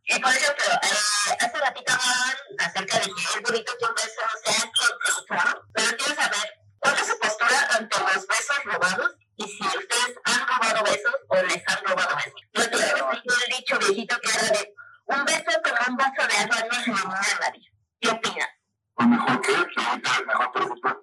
Y 0.05 0.19
por 0.19 0.31
ejemplo, 0.31 0.65
eh, 0.83 1.37
hace 1.39 1.57
ratito 1.57 1.93
hablaban 1.93 2.37
acerca 2.59 2.99
de 2.99 3.05
que 3.05 3.21
es 3.21 3.41
bonito 3.43 3.73
que 3.77 3.85
un 3.85 3.93
beso 3.93 4.21
sea 4.45 4.71
consensuado, 4.71 5.67
pero 5.73 5.97
quiero 5.97 6.15
saber 6.15 6.53
cuál 6.79 6.95
es 6.95 7.07
su 7.07 7.19
postura 7.19 7.67
ante 7.77 7.99
los 7.99 8.27
besos 8.27 8.63
robados 8.63 9.15
y 9.35 9.43
si 9.43 9.63
ustedes 9.67 10.15
han 10.23 10.47
robado 10.47 10.83
besos 10.85 11.15
o 11.27 11.35
les 11.43 11.63
han 11.67 11.83
robado 11.83 12.15
besos. 12.15 12.41
Yo 12.53 12.69
tengo 12.69 13.11
el 13.11 13.57
dicho 13.57 13.79
viejito 13.79 14.17
que 14.21 14.29
era 14.29 14.47
de 14.57 14.75
un 15.11 15.25
beso 15.25 15.61
con 15.63 15.91
un 15.91 15.97
vaso 15.97 16.27
de 16.27 16.37
agua 16.37 16.67
no 16.69 16.83
se 16.83 16.89
enamora 16.91 17.19
a 17.19 17.39
nadie. 17.39 17.71
¿Qué 17.99 18.09
opinan? 18.09 18.49
o 18.95 19.03
mejor 19.03 19.41
que. 19.41 19.51
Mejor 19.51 20.51
pregunta. 20.51 20.97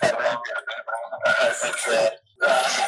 Perdón, 0.00 0.42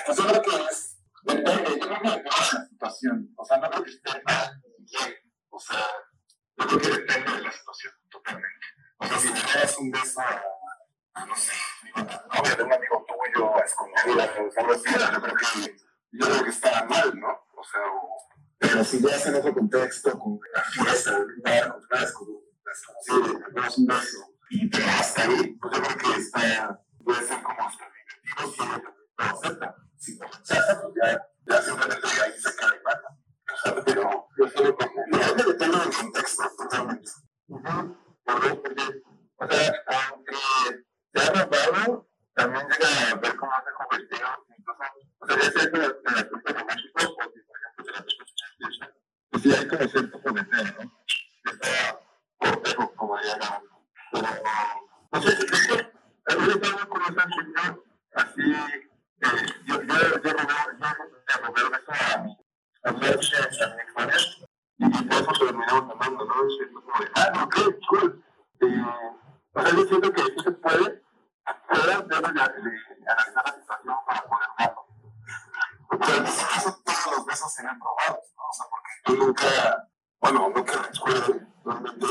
Pues 0.07 0.17
yo 0.17 0.27
creo 0.27 0.43
que 0.43 0.65
es. 0.71 0.97
Depende, 1.23 1.79
yo 1.79 1.87
creo 1.87 2.01
que 2.01 2.11
depende 2.11 2.23
de 2.23 2.57
la 2.57 2.67
situación. 2.69 3.35
O 3.37 3.45
sea, 3.45 3.59
no 3.59 3.71
creo 3.71 3.85
que 3.85 3.91
esté 3.91 4.23
mal 4.25 4.63
ni 4.65 4.85
bien. 4.85 5.15
O 5.51 5.61
sea, 5.61 5.87
yo 6.57 6.67
creo 6.67 6.81
que 6.81 6.89
depende 6.89 7.33
de 7.33 7.43
la 7.43 7.53
situación, 7.53 7.93
totalmente. 8.11 8.67
O 8.99 9.07
sea, 9.07 9.19
si 9.19 9.29
le 9.29 9.41
das 9.41 9.79
un 9.79 9.91
beso 9.91 10.21
a, 11.15 11.27
no 11.27 11.37
sé, 11.37 11.53
digo, 11.83 11.99
a 11.99 12.05
la 12.05 12.27
novia 12.35 12.57
de 12.57 12.63
un 12.63 12.73
amigo 12.73 13.07
tuyo, 13.07 13.57
a 13.57 13.61
escondidas, 13.61 14.31
o 14.39 14.61
algo 14.61 14.73
así, 14.73 14.85
yo 14.89 15.21
creo 15.21 15.35
que, 15.35 15.77
yo 16.13 16.27
creo 16.27 16.45
que 16.45 16.51
está 16.51 16.85
mal, 16.87 17.19
¿no? 17.19 17.47
O 17.55 17.65
sea, 17.65 17.81
o, 17.83 18.30
pero 18.61 18.85
si 18.85 19.01
ya 19.01 19.17
es 19.17 19.27
en 19.27 19.35
otro 19.37 19.55
contexto, 19.55 20.19
con 20.19 20.33
una 20.33 20.63
fiesta, 20.71 21.19
un 21.19 21.43
bar, 21.43 21.73
con 21.73 21.83
unas 21.91 22.13
con 22.13 22.29
desconocidos, 22.63 23.41
le 23.55 23.61
das 23.61 23.79
un 23.79 23.87
beso 23.87 24.31
y 24.51 24.69
te 24.69 24.85
hasta 24.85 25.23
ahí, 25.23 25.57
pues 25.61 25.77
yo 25.77 25.83
creo 25.83 25.97
que 25.97 26.21
está, 26.21 26.81
puede 27.03 27.27
ser 27.27 27.43
como 27.43 27.71
divertido 27.71 28.53
si 28.53 28.63
ella 28.63 28.83
lo 29.17 29.25
acepta. 29.25 29.77
Si 29.97 30.19
no 30.19 30.27
rechaza, 30.27 30.83
pues 30.83 30.95
ya, 31.01 31.27
ya 31.47 31.63
simplemente 31.63 32.07
ahí 32.07 32.33
se 32.39 32.57
cae 32.57 32.81
mata. 32.85 33.17
Sea, 33.63 33.85
pero 33.85 34.29
yo 34.37 34.49
solo 34.49 34.77
como, 34.77 35.37
que 35.37 35.43
depende 35.43 35.79
del 35.79 35.95
contexto, 35.95 36.43
totalmente. 36.57 37.11
Por 37.47 38.63
porque, 38.63 39.03
o 39.37 39.49
sea, 39.49 39.83
aunque 40.11 40.37
se 41.15 41.21
ha 41.21 41.33
robado, 41.33 42.09
también 42.35 42.67
llega 42.69 43.11
a 43.11 43.15
ver 43.15 43.37
cómo 43.37 43.53
se 43.63 43.71
ha 43.71 43.75
convertido, 43.75 44.29
incluso, 44.57 44.83
o 45.19 45.27
sea, 45.27 45.37
ya 45.37 45.51
sea 45.51 45.63
en 45.63 46.17
la 46.17 46.29
cultura 46.29 46.59
de 46.59 46.65
México, 46.65 46.99
o 46.99 47.33
si, 47.33 47.41
por 47.41 47.57
ejemplo, 47.59 47.85
de 47.85 47.93
la 47.93 48.05
sí 49.43 49.53
hay 49.53 49.69
como 49.69 49.89
cierto 49.89 50.23
cometeo, 50.23 50.65
¿no? 50.65 50.93
Está 51.45 52.01
cortejo, 52.39 52.95
como 52.95 53.17
diría 53.19 53.37
la 53.39 53.63
pero 54.13 54.29
no 55.13 55.23
sé, 55.23 55.29
es 55.31 55.67
que 55.67 55.93
a 56.27 56.37
mí 56.37 56.47
me 56.47 56.57
pasa 56.57 56.87
con 56.87 57.03
esa 57.03 57.29
chica, 57.29 57.79
así, 58.15 58.53
eh, 58.53 58.91
yo, 59.67 59.83
yo, 59.83 59.83
yo 59.83 60.19
yo 60.23 60.33
beso 60.33 61.93
a 62.87 62.93
mi, 62.93 63.07
expareja, 63.09 64.19
y 64.79 64.89
por 64.89 65.17
eso 65.17 65.33
terminamos 65.47 65.95
amando, 65.95 66.25
¿no? 66.25 66.35
Es 66.47 66.73
como 66.73 66.99
de, 66.99 67.11
ah, 67.15 67.45
ok, 67.45 67.57
cool. 67.89 68.25
O 69.53 69.63
sea, 69.63 69.71
yo 69.71 69.85
siento 69.85 70.13
que 70.13 70.23
sí 70.23 70.35
se 70.45 70.53
puede, 70.53 71.03
pero 71.69 71.83
de, 71.85 72.17
analizar 72.17 73.45
la 73.45 73.53
situación 73.55 73.97
para 74.07 74.23
poder 74.23 74.49
darlo. 74.59 74.87
Pero 75.91 76.25
caso 76.25 76.83
todos 76.85 77.17
los 77.17 77.27
besos 77.27 77.53
serían 77.53 77.79
probados, 77.79 78.25
¿no? 78.37 78.40
o 78.51 78.55
sea, 78.55 78.67
porque 78.71 78.91
tú 79.05 79.17
nunca, 79.17 79.89
bueno, 80.21 80.53
nunca 80.55 80.83
recuerdo 80.83 81.41
realmente, 81.65 82.07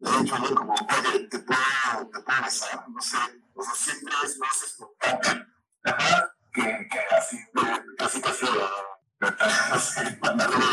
he 0.00 0.20
hecho 0.20 0.34
algo 0.36 0.54
como, 0.54 0.72
oye, 0.74 1.28
te 1.28 1.38
puedo, 1.40 2.10
te 2.12 2.20
puedo 2.20 2.42
besar, 2.44 2.88
no 2.88 3.00
sé, 3.00 3.16
o 3.54 3.62
sea, 3.62 3.74
siempre 3.74 4.14
es 4.24 4.38
más 4.38 4.62
espontáneo, 4.62 5.46
ajá, 5.84 6.34
que, 6.52 6.62
que 6.62 7.16
así, 7.16 7.36
de, 7.36 7.96
casi 7.98 8.20
casi 8.20 8.46
de, 8.46 9.34
así, 9.72 10.18
mandarle 10.20 10.64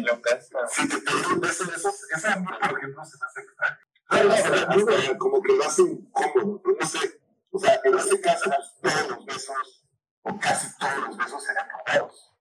locas. 0.00 0.48
Si 0.70 0.88
te 0.88 0.98
pedí 0.98 1.32
un 1.32 1.40
beso 1.40 1.64
de 1.64 1.76
esos, 1.76 1.94
ese 2.14 2.28
amor, 2.28 2.58
por 2.58 2.78
ejemplo, 2.78 3.04
se 3.04 3.18
me 3.18 3.26
hace 3.26 3.40
extraño. 3.40 3.76
Claro, 4.06 5.18
como 5.18 5.42
que 5.42 5.56
lo 5.56 5.64
hace 5.64 5.82
incómodo, 5.82 6.62
no 6.80 6.86
sé. 6.86 7.20
O 7.50 7.58
sea, 7.58 7.80
en 7.84 7.98
este 7.98 8.20
caso, 8.20 8.50
todos 8.82 9.08
los 9.08 9.24
besos, 9.24 9.86
o 10.22 10.38
casi 10.38 10.76
todos 10.78 11.08
los 11.08 11.16
besos, 11.16 11.48
eran 11.48 11.68
robados 11.70 12.34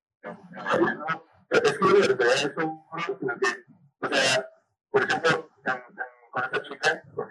es 1.50 1.78
que 1.78 1.86
universidad 1.86 2.36
es 2.36 2.58
un 2.58 2.84
sino 3.20 3.38
que, 3.40 3.48
o 4.00 4.08
sea, 4.08 4.50
por 4.90 5.04
ejemplo, 5.04 5.50
en, 5.66 5.82
con 6.32 6.44
esta 6.44 6.62
chica, 6.64 7.04
con 7.14 7.28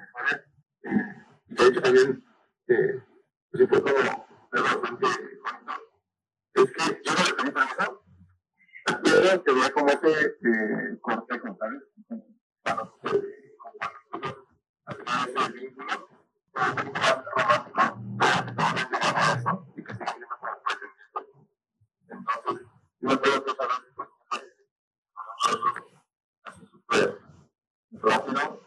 mi 1.49 1.65
hecho 1.65 1.83
también, 1.83 2.25
eh, 2.69 3.03
pues 3.51 3.69
fue 3.69 3.83
como 3.83 4.27
algo 4.53 4.81
bastante. 4.81 5.07
Es 6.55 6.73
que 6.73 7.03
yo 7.05 7.13
no 7.15 7.25
le 7.25 7.35
pedí 7.35 7.51
permiso, 7.51 8.05
pero 9.03 9.43
tenía 9.43 9.73
como 9.73 9.89
ese 9.89 10.37
corte 11.01 11.41
con. 11.41 11.59
Cuando 12.63 12.99
ese 15.27 15.53
vínculo, 15.53 16.09
que 19.75 19.95
se 19.95 20.05
Entonces, 22.09 22.67
yo 23.01 23.21
creo 23.21 23.45
que 23.45 23.92
hace 26.45 26.67
sus 26.67 26.81
pruebas. 26.87 28.62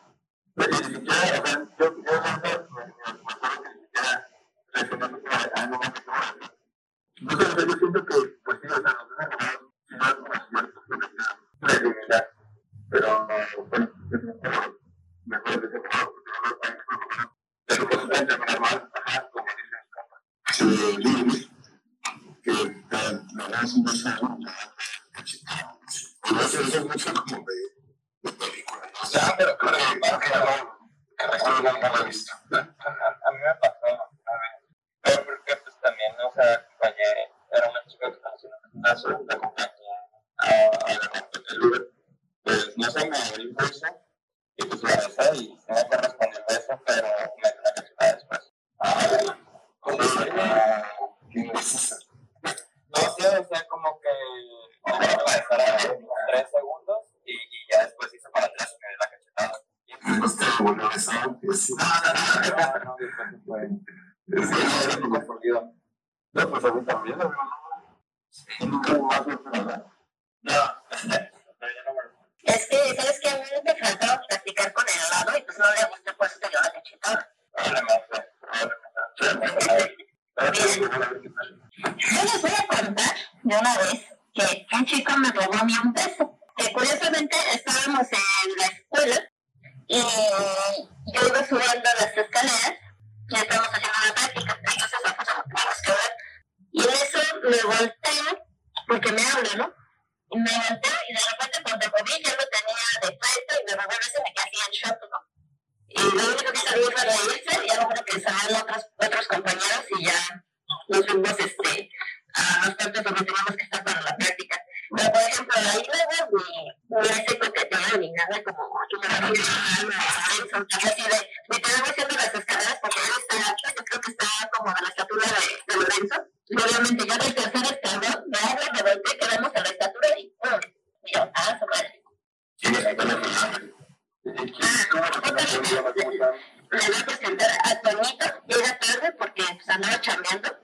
Iba 135.63 135.89
a 135.89 137.05
presentar 137.05 137.49
a 137.63 137.81
Toñito, 137.81 138.25
llega 138.47 138.79
tarde 138.79 139.11
porque 139.17 139.43
pues, 139.43 139.69
andaba 139.69 140.01
chambeando. 140.01 140.54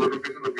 todo 0.00 0.10
mundo 0.10 0.55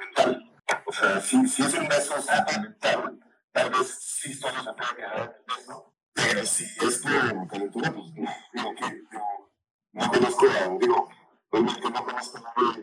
mental. 0.00 0.52
O 0.86 0.92
sea, 0.92 1.20
si, 1.20 1.46
si 1.48 1.62
es 1.62 1.74
un 1.74 1.88
beso 1.88 2.20
sentimental, 2.20 3.20
tal 3.52 3.70
vez 3.70 3.98
sí 4.00 4.34
solo 4.34 4.62
se 4.62 4.72
puede 4.72 4.96
quedar 4.96 5.16
en 5.16 5.22
el 5.22 5.56
beso, 5.56 5.94
pero 6.12 6.46
si 6.46 6.64
es 6.64 6.98
por 6.98 7.48
calentura, 7.48 7.92
pues 7.92 8.12
no, 8.14 8.30
digo 8.52 8.74
que 8.74 8.94
digo, 8.94 9.50
no 9.92 10.10
conozco, 10.10 10.46
la, 10.46 10.68
digo, 10.78 11.10
realmente 11.50 11.90
no 11.90 12.04
conozco 12.04 12.38
a 12.38 12.40
nadie 12.40 12.82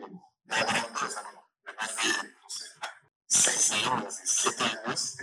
la 0.50 0.78
empresa, 0.86 1.22
de 1.64 1.72
más 1.72 1.96
de, 1.96 2.28
no 2.42 2.50
sé, 2.50 2.64
6 3.26 3.72
años, 3.72 4.18
17 4.18 4.64
años, 4.64 5.16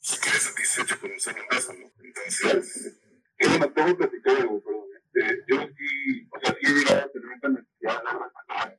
se 0.00 0.20
queda 0.20 0.40
satisfecho 0.40 1.00
con 1.00 1.10
un 1.10 1.20
solo 1.20 1.42
beso, 1.50 1.72
¿no? 1.74 1.90
Entonces, 2.02 3.00
yo 3.38 3.50
me 3.58 3.68
tengo 3.68 3.88
que 3.88 3.94
platicar 3.94 4.36
algo, 4.36 4.60
perdón. 4.62 4.84
¿eh? 4.94 5.00
Eh, 5.12 5.44
yo 5.48 5.56
sí, 5.76 6.28
o 6.30 6.40
sea, 6.40 6.56
sí 6.60 6.66
he 6.66 6.70
llegado 6.70 7.00
a 7.00 7.12
tener 7.12 7.32
esta 7.34 7.48
necesidad 7.48 8.02
de 8.02 8.18
respetar 8.18 8.78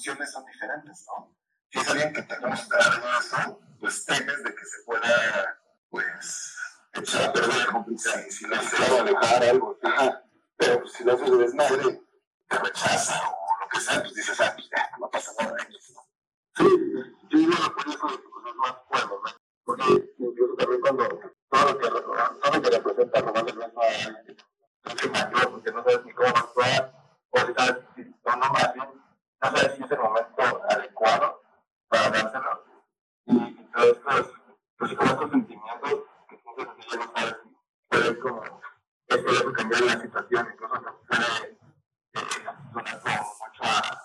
repercusiones 0.00 0.32
son 0.32 0.44
diferentes, 0.46 1.06
¿no? 1.06 1.36
Si 1.70 1.78
es 1.78 1.88
alguien 1.88 2.12
que 2.12 2.22
te 2.22 2.38
gusta 2.38 2.78
eso, 3.20 3.60
pues 3.78 4.04
temes 4.04 4.42
de 4.42 4.54
que 4.54 4.64
se 4.64 4.82
pueda, 4.84 5.58
pues, 5.88 6.56
echar 6.94 7.30
a 7.30 7.32
perder 7.32 7.66
complicidad. 7.66 8.26
Y 8.26 8.30
si 8.32 8.46
lo 8.46 8.56
haces 8.56 8.74
Claro, 8.74 9.04
dejar 9.04 9.44
algo. 9.44 9.78
Ajá. 9.82 10.24
Pero 10.56 10.80
pues, 10.80 10.92
si 10.92 11.04
lo 11.04 11.14
haces 11.14 11.30
de 11.30 11.36
desmadre, 11.36 12.02
te 12.48 12.58
rechaza 12.58 13.20
o 13.28 13.62
lo 13.62 13.68
que 13.68 13.80
sea, 13.80 14.00
pues 14.00 14.14
dices, 14.14 14.40
ah, 14.40 14.52
pues 14.54 14.68
ya, 14.70 14.90
no 14.98 15.10
pasa 15.10 15.32
nada. 15.38 15.56
X, 15.62 15.94
¿no? 15.94 16.00
Sí, 16.56 16.64
yo 17.30 17.38
iba 17.38 17.54
a 17.54 17.74
por 17.74 17.88
eso 17.88 18.06
de 18.08 18.16
que 18.16 18.30
cosas 18.30 18.54
más 18.56 18.74
puedo, 18.88 19.22
¿no? 19.22 19.30
Porque 19.64 20.12
incluso 20.18 20.54
también 20.56 20.80
cuando 20.80 21.08
todo 21.48 21.64
lo 21.72 21.78
que, 21.78 21.88
todo 21.88 22.52
lo 22.52 22.62
que 22.62 22.70
representa 22.70 23.20
robarle 23.20 23.50
el 23.52 23.58
beso 23.58 23.80
a 23.80 23.86
alguien 23.86 24.36
que 24.82 25.06
es 25.06 25.10
mayor, 25.12 25.50
porque 25.52 25.72
no 25.72 25.84
sabes 25.84 26.04
ni 26.04 26.12
cómo 26.12 26.28
actuar, 26.36 26.92
o 27.30 27.38
si 27.38 27.54
sabes, 27.54 27.76
si, 27.94 28.02
o 28.02 28.36
no 28.36 28.52
más 28.52 28.74
bien, 28.74 28.99
no 29.42 29.50
sabes 29.50 29.76
si 29.76 29.84
es 29.84 29.90
el 29.90 29.98
momento 29.98 30.62
adecuado 30.68 31.42
para 31.88 32.10
dárselo. 32.10 32.64
Y, 33.26 33.36
y 33.36 33.70
todo 33.72 33.92
estos, 33.92 34.32
pues 34.78 34.92
como 34.94 35.10
estos 35.12 35.30
sentimientos 35.30 35.94
que 36.28 36.38
sientes 36.38 36.68
así, 36.68 36.82
ya 36.90 36.96
no 36.96 37.12
sabes 37.12 38.16
como, 38.18 38.60
es 39.06 39.16
que 39.16 39.30
eso 39.30 39.52
cambiar 39.52 39.82
la 39.82 40.00
situación, 40.00 40.48
incluso 40.52 40.74
te 40.80 40.90
puede 41.08 41.58
eh, 42.12 42.20
sonar 42.72 43.00
como 43.00 43.16
mucho 43.16 43.62
a, 43.62 44.02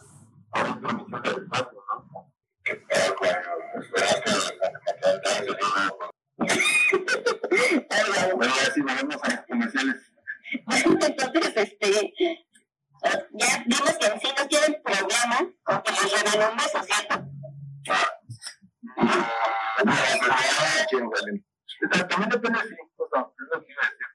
a 0.51 0.61
una 0.61 0.69
intromisión 0.69 1.21
del 1.21 1.43
espacio, 1.43 1.83
¿no? 1.87 2.31
Pero 2.63 3.15
cuando 3.17 3.79
esperas 3.79 4.21
que 4.21 4.31
me 4.31 5.21
quede 5.21 5.47
yo 5.47 5.53
digo, 5.53 6.15
Bueno, 8.35 8.53
ahora 8.53 8.73
sí, 8.73 8.81
vamos 8.81 9.23
a 9.23 9.29
los 9.29 9.45
comerciales. 9.47 10.11
Entonces, 10.65 11.53
este, 11.55 12.13
ya 13.33 13.63
vimos 13.65 13.97
que 13.97 14.05
en 14.07 14.21
sí 14.21 14.33
no 14.37 14.47
tienen 14.47 14.81
problema 14.83 15.37
con 15.63 15.81
que 15.83 15.91
les 15.91 16.11
regalen 16.11 16.49
un 16.51 16.57
beso, 16.57 16.83
¿cierto? 16.83 17.15
También 22.09 22.29
depende 22.29 22.59
si, 22.59 22.75
o 22.97 23.07
sea, 23.09 23.21
es 23.21 23.47
lo 23.51 23.65
que 23.65 23.71
iba 23.71 23.83
a 23.83 23.89
decir. 23.89 24.07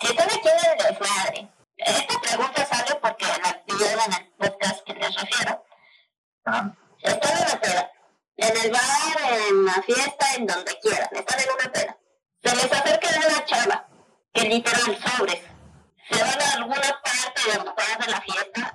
Si 0.00 0.06
están 0.06 0.28
aquí 0.28 0.48
en 0.48 0.70
el 0.70 0.78
desmadre, 0.86 1.52
esta 1.76 2.20
pregunta 2.20 2.66
sale 2.66 2.94
porque 3.00 3.24
la 3.26 3.50
actividad 3.50 4.06
en 4.06 4.12
el 4.12 4.32
podcast 4.38 4.84
que 4.84 4.94
les 4.94 5.14
refiero, 5.14 5.64
Ah, 6.50 6.72
están 7.02 7.36
en 7.36 7.48
la 7.48 7.60
peda, 7.60 7.92
en 8.38 8.56
el 8.56 8.70
bar, 8.72 9.48
en 9.50 9.64
la 9.66 9.82
fiesta, 9.82 10.34
en 10.36 10.46
donde 10.46 10.78
quieran, 10.80 11.08
están 11.12 11.40
en 11.40 11.46
una 11.50 11.70
peda. 11.72 11.98
Se 12.42 12.56
les 12.56 12.72
acerca 12.72 13.08
una 13.28 13.44
chava, 13.44 13.88
que 14.32 14.42
literal 14.44 14.98
sobres, 14.98 15.42
se 16.10 16.22
van 16.22 16.40
a 16.40 16.52
alguna 16.54 16.97
los 17.54 17.64
lugares 17.64 17.98
de 17.98 18.12
la 18.12 18.20
fiesta 18.20 18.74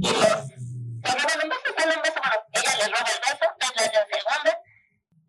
y 0.00 0.08
se 0.08 1.12
roban 1.14 1.42
un 1.42 1.48
beso, 1.48 1.68
sale 1.76 1.96
un 1.96 2.02
beso, 2.02 2.20
bueno, 2.20 2.36
ella 2.52 2.76
les 2.76 2.86
roba 2.86 3.10
el 3.10 3.20
beso, 3.20 3.44
entonces 3.52 3.76
les 3.76 3.92
da 3.92 4.00
un 4.04 4.10
segundo, 4.12 4.50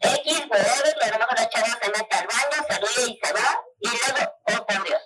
X, 0.01 0.47
whatever, 0.49 0.95
y 0.95 1.03
a 1.03 1.11
lo 1.11 1.19
mejor 1.19 1.39
la 1.39 1.49
chava 1.49 1.67
se 1.67 1.89
mete 1.89 2.15
al 2.15 2.27
baño, 2.27 2.57
se 2.69 2.75
ríe 2.79 3.07
y 3.09 3.19
se 3.21 3.33
va, 3.33 3.63
y 3.79 3.87
luego, 3.89 4.33
oh 4.45 4.65
por 4.65 4.83
Dios, 4.85 5.01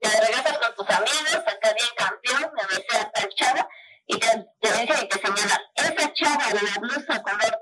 te 0.00 0.08
regresas 0.08 0.58
con 0.58 0.74
tus 0.76 0.90
amigos, 0.90 1.42
acá 1.46 1.74
bien 1.74 1.88
campeón, 1.96 2.52
me 2.54 2.62
besé 2.66 2.98
a 2.98 3.10
tal 3.10 3.28
chava, 3.34 3.68
y 4.06 4.18
te, 4.18 4.46
te 4.60 4.72
dicen 4.72 5.04
y 5.04 5.08
te 5.08 5.20
señalan, 5.20 5.60
esa 5.74 6.12
chava 6.12 6.46
de 6.52 6.62
la 6.62 6.78
blusa 6.80 7.22
color 7.22 7.60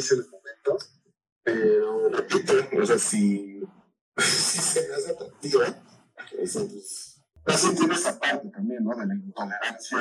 risa 0.00 0.14
en 0.14 0.20
los 0.20 0.30
momentos, 0.30 1.02
pero 1.42 2.08
repito, 2.08 2.54
o 2.80 2.86
sea, 2.86 2.98
si, 2.98 3.60
si 4.16 4.58
se 4.58 4.88
me 4.88 4.94
hace 4.94 5.12
atractiva, 5.12 5.66
eso 6.38 6.66
pues, 6.68 7.22
casi 7.44 7.74
tiene 7.74 7.94
esa 7.94 8.18
parte 8.18 8.48
también, 8.48 8.82
¿no? 8.84 8.96
De 8.96 9.06
la 9.06 9.14
intolerancia 9.14 9.98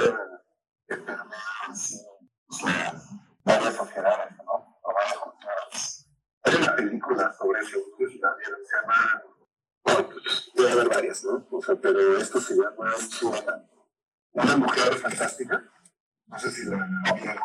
enfermedad, 0.88 1.28
así, 1.68 2.00
o 2.48 2.54
sea, 2.54 3.02
varias 3.44 3.76
sociedades, 3.76 4.38
¿no? 4.38 4.80
O 4.82 4.94
varias 4.94 5.18
culturas. 5.18 6.08
Hay 6.44 6.56
una 6.56 6.76
película 6.76 7.34
sobre 7.34 7.60
eso, 7.62 7.78
no 8.00 8.10
si 8.10 8.18
la 8.18 8.36
se 8.40 8.76
llama, 8.76 9.24
bueno, 9.84 10.10
pues 10.10 10.72
a 10.72 10.76
ver 10.76 10.90
varias, 10.90 11.24
¿no? 11.26 11.48
O 11.52 11.62
sea, 11.62 11.76
pero 11.76 12.18
esto 12.18 12.42
se 12.42 12.56
llama 12.56 12.96
una 14.34 14.58
mujer 14.58 14.96
fantástica. 14.96 15.64
No 16.28 16.40
sé 16.40 16.52
si 16.52 16.66
la 16.66 16.78
vieron. 16.78 17.40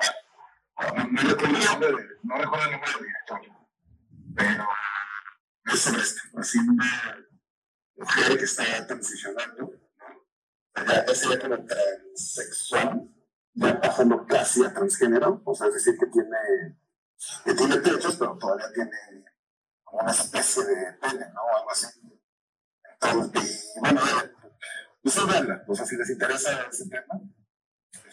No, 0.77 1.21
recuerdo 1.23 1.57
el 1.57 1.65
nombre 1.65 1.89
de, 1.89 2.09
no 2.23 2.37
el 2.37 2.43
nombre 2.43 2.91
del 2.91 3.07
director, 3.07 3.41
pero 4.35 4.67
es 5.67 5.81
sobre 5.81 6.03
así 6.41 6.59
una 6.59 7.27
mujer 7.97 8.39
que 8.39 8.45
está 8.45 8.87
transicionando, 8.87 9.63
¿no? 9.63 10.85
Ya 10.85 11.15
sería 11.15 11.39
como 11.39 11.65
transexual, 11.65 13.09
ya 13.53 13.81
pasando 13.81 14.27
casi 14.27 14.65
a 14.65 14.75
transgénero, 14.75 15.41
o 15.45 15.55
sea, 15.55 15.69
es 15.69 15.75
decir, 15.75 15.97
que 15.97 16.07
tiene, 16.07 16.77
que 17.45 17.55
tiene 17.55 17.77
pechos, 17.77 18.17
pero 18.17 18.37
todavía 18.37 18.73
tiene 18.73 19.25
como 19.85 20.03
una 20.03 20.11
especie 20.11 20.65
de 20.65 20.93
pene, 20.95 21.27
¿no? 21.33 21.57
Algo 21.57 21.71
así. 21.71 21.87
Entonces, 23.01 23.73
y 23.77 23.81
bueno, 23.81 24.01
pues 25.03 25.27
verla, 25.27 25.65
o 25.69 25.75
sea, 25.75 25.87
si 25.87 25.97
les 25.97 26.11
interesa 26.11 26.67
ese 26.69 26.89
tema, 26.89 27.21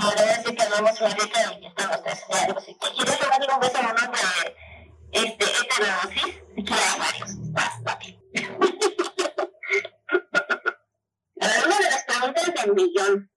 podría 0.00 0.38
decir 0.38 0.56
que 0.56 0.68
no 0.68 0.76
hemos 0.76 1.00
ahorita 1.00 1.50
donde 1.50 1.66
estamos. 1.68 1.96
O 1.96 2.02
sea, 2.02 2.60
si 2.60 2.74
te 2.74 2.90
quieres 2.90 3.20
llevar 3.20 3.40
un 3.54 3.60
beso 3.60 3.78
a 3.78 3.80
este, 3.80 4.06
uno 4.06 4.18
de 5.12 5.20
este, 5.28 5.44
heterosis, 5.44 6.34
que 6.54 6.74
hay 6.74 6.98
varios. 6.98 7.52
Vas, 7.52 7.74
papi. 7.84 8.18
a 11.40 11.46
ver, 11.46 11.66
una 11.66 11.78
de 11.78 11.90
las 11.90 12.04
preguntas 12.04 12.44
del 12.54 12.74
millón. 12.74 13.30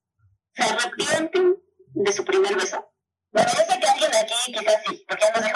¿Se 0.53 0.63
arrepienten 0.63 1.61
de 1.95 2.13
su 2.13 2.23
primer 2.23 2.55
beso? 2.55 2.89
Bueno, 3.31 3.49
yo 3.51 3.59
sé 3.59 3.77
que 3.77 3.87
alguien 3.87 4.11
de 4.11 4.17
aquí 4.19 4.33
quizás 4.45 4.81
sí, 4.87 5.05
porque 5.05 5.25
ya 5.25 5.41
nos 5.41 5.51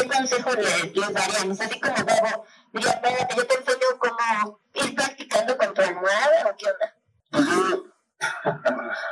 ¿qué 0.00 0.08
consejo 0.08 0.50
les, 0.54 0.96
les 0.96 1.12
daríamos? 1.12 1.60
Así 1.60 1.80
como 1.80 1.94
Bebo, 1.96 2.46
diría, 2.72 2.90
espérate, 2.90 3.36
yo 3.36 3.46
te 3.46 3.54
enseño 3.54 3.86
cómo 3.98 4.60
ir 4.74 4.94
practicando 4.94 5.58
con 5.58 5.74
tu 5.74 5.82
almohada 5.82 6.50
o 6.50 6.56
qué 6.56 6.66
onda. 6.70 6.96
Pues 7.30 7.46
yo, 7.46 7.84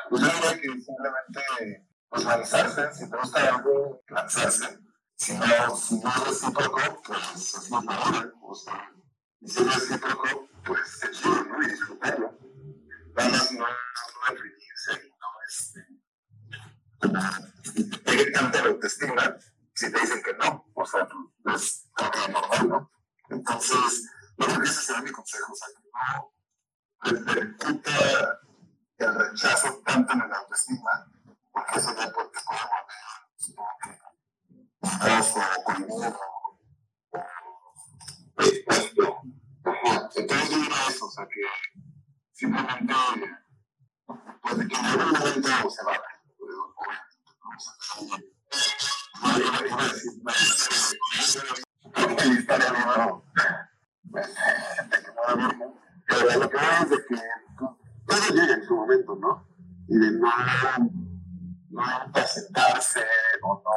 pues 0.09 0.23
yo 0.23 0.29
diría 0.29 0.61
que 0.61 0.69
simplemente 0.81 1.87
pues 2.09 2.25
lanzarse, 2.25 2.95
si 2.95 3.11
te 3.11 3.17
gusta 3.17 3.55
algo, 3.55 4.03
lanzarse. 4.09 4.79
Si 5.17 5.33
no, 5.35 5.77
si 5.77 5.99
no 5.99 6.11
es 6.11 6.27
recíproco, 6.27 7.03
pues 7.05 7.55
es 7.55 7.71
más 7.71 7.85
madura. 7.85 8.33
O 8.41 8.55
sea, 8.55 8.93
y 9.41 9.49
si 9.49 9.61
es 9.61 9.75
recíproco, 9.75 10.49
pues 10.65 11.03
es 11.03 11.11
chido, 11.11 11.45
¿no? 11.45 11.63
Y 11.63 11.71
disfrutarlo. 11.71 12.39
Nada 13.17 13.31
más 13.31 13.53
no, 13.53 13.59
no 13.59 13.67
y 14.35 14.39
no 14.39 15.29
este, 15.49 15.87
como 17.01 17.19
pedir 18.05 18.33
tanta 18.33 18.63
la 18.63 18.69
autoestima 18.69 19.37
si 19.79 19.93
te 19.93 20.01
dicen 20.01 20.21
que 20.23 20.35
no. 20.35 20.67
O 20.75 20.85
sea, 20.85 21.07
pues 21.45 21.89
es 21.95 22.31
normal, 22.31 22.69
¿no? 22.69 22.91
Entonces, 23.31 24.11
yo 24.37 24.47
creo 24.47 24.61
que 24.61 24.69
ese 24.69 24.83
será 24.83 25.03
mi 25.03 25.13
consejo. 25.13 25.53
O 25.53 25.55
sea, 25.55 25.69
que 25.69 25.83
no 25.95 26.33
repercuta 27.01 28.41
el 28.99 29.15
rechazo 29.15 29.81
tanto 29.85 30.13
en 30.15 30.19
la 30.19 30.39
autoestima 30.39 31.07
porque 31.53 31.79
eso 31.79 31.95
ya 31.97 32.13
puede 32.13 32.31
volver, 34.81 35.21
o 35.21 35.63
conmigo, 35.65 36.19
expuesto. 38.39 39.21
Entonces 40.17 40.51
yo 40.51 40.57
diría 40.57 40.89
eso, 40.89 41.07
o 41.07 41.11
sea 41.11 41.27
que 41.27 41.41
simplemente, 42.33 42.95
pues 44.43 44.59
de 44.59 44.67
que 44.67 44.77
en 44.77 44.85
algún 44.85 45.13
momento 45.13 45.71
se 45.71 45.85
va. 45.85 46.03
No 48.01 48.38
no, 52.97 53.25
pero 56.07 56.41
lo 56.41 56.51
que 56.51 56.57
es 56.57 56.91
de 56.91 56.97
que 56.97 57.17
todo 58.07 58.29
llega 58.35 58.55
en 58.55 58.65
su 58.65 58.75
momento, 58.75 59.17
¿no? 59.17 59.47
Y 59.89 59.99
de 59.99 60.11
no 60.13 60.29
no 61.71 62.13
presentarse 62.13 63.05
o 63.43 63.63
no, 63.63 63.71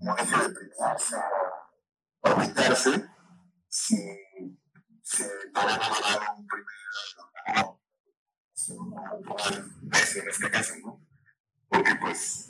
no 0.00 0.16
deprimirse 0.16 1.16
o 2.20 2.28
si, 3.68 3.96
si 5.02 5.22
no 5.54 5.60
dado 5.60 6.34
un 6.36 6.46
primer 6.46 6.80
un 8.68 9.88
beso 9.88 10.18
en 10.20 10.28
este 10.28 10.80
¿no? 10.82 11.00
Porque 11.68 11.94
pues 12.00 12.49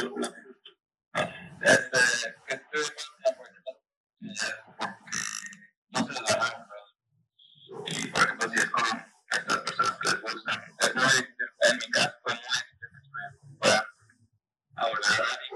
deben 0.00 0.40
este, 1.60 1.98
no 5.90 6.06
se 6.06 6.22
la 6.22 6.66
y 7.86 8.08
por 8.08 8.24
ejemplo, 8.24 8.50
si 8.50 8.58
es 8.58 8.70
con 8.70 8.84
estas 9.30 9.58
personas 9.58 9.98
que 10.00 10.10
les 10.10 10.20
gustan. 10.20 10.74
Es 10.80 10.94
muy 10.94 11.04
difícil, 11.04 11.46
en 11.60 11.76
mi 11.76 11.90
caso 11.90 12.12
fue 12.22 12.34
muy 12.34 12.42
difícil 12.42 12.78
hablar 14.76 15.38
y 15.50 15.54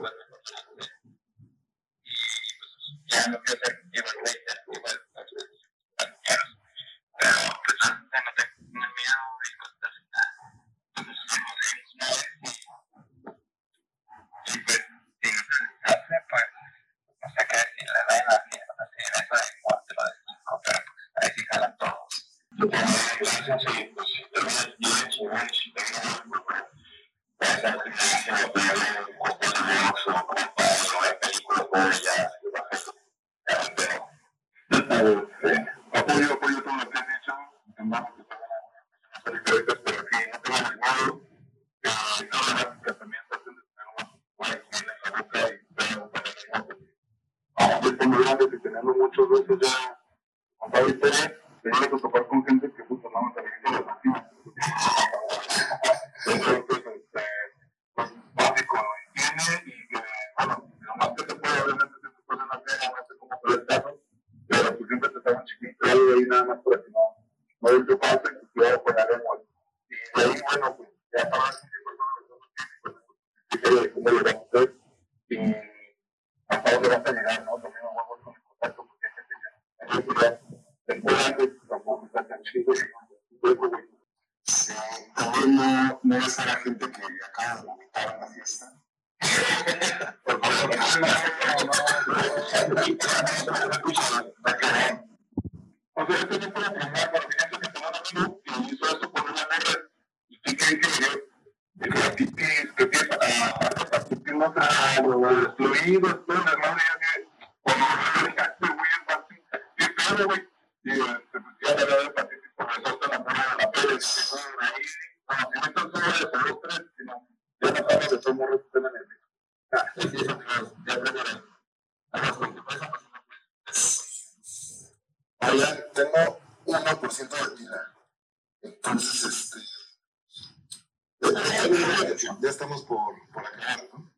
tengo 131.69 131.77
1% 131.77 131.87
de 131.87 131.95
pila. 131.95 132.01
Entonces. 132.01 132.31
Ya 132.41 132.51
estamos 132.51 132.83
por, 132.83 133.15
por 133.33 133.47
acabar, 133.47 133.89
¿no? 133.93 134.15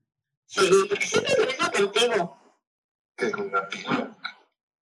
Sí, 0.47 0.86
porque 0.88 1.07
siempre 1.07 1.32
es 1.32 1.38
lo 1.38 1.47
mismo 1.47 1.70
contigo. 1.72 2.38
Que 3.16 3.30
con 3.30 3.51
la 3.51 3.68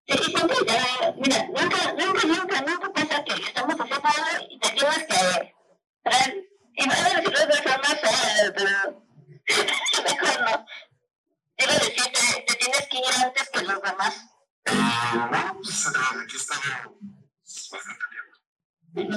Sí, 0.05 0.17
siempre 0.17 0.57
ya, 0.67 1.13
mira, 1.15 1.47
nunca, 1.47 1.93
nunca, 1.93 2.27
nunca, 2.27 2.61
nunca 2.61 2.93
pasa 2.93 3.23
que 3.23 3.33
estamos 3.41 3.75
haciendo 3.79 4.07
algo 4.09 4.47
y 4.49 4.59
te 4.59 4.69
tienes 4.71 4.97
que 4.97 5.55
traer, 6.03 6.49
y 6.75 6.85
no 6.85 6.93
debo 6.93 7.09
decirlo 7.15 7.55
de 7.55 7.61
forma 7.61 7.87
fea, 7.87 8.53
pero 8.53 9.05
mejor 10.03 10.41
no. 10.41 10.65
Debo 11.57 11.73
decirte, 11.73 12.43
te 12.47 12.55
tienes 12.55 12.87
que 12.89 12.97
ir 12.97 13.23
antes 13.23 13.49
que 13.49 13.61
los 13.61 13.81
demás. 13.81 14.25
Bueno, 14.65 15.59
pues 15.63 15.87
aquí 15.87 16.35
estamos 16.35 16.65
bastante 17.71 18.03
bien. 18.11 18.22
Y 18.95 19.07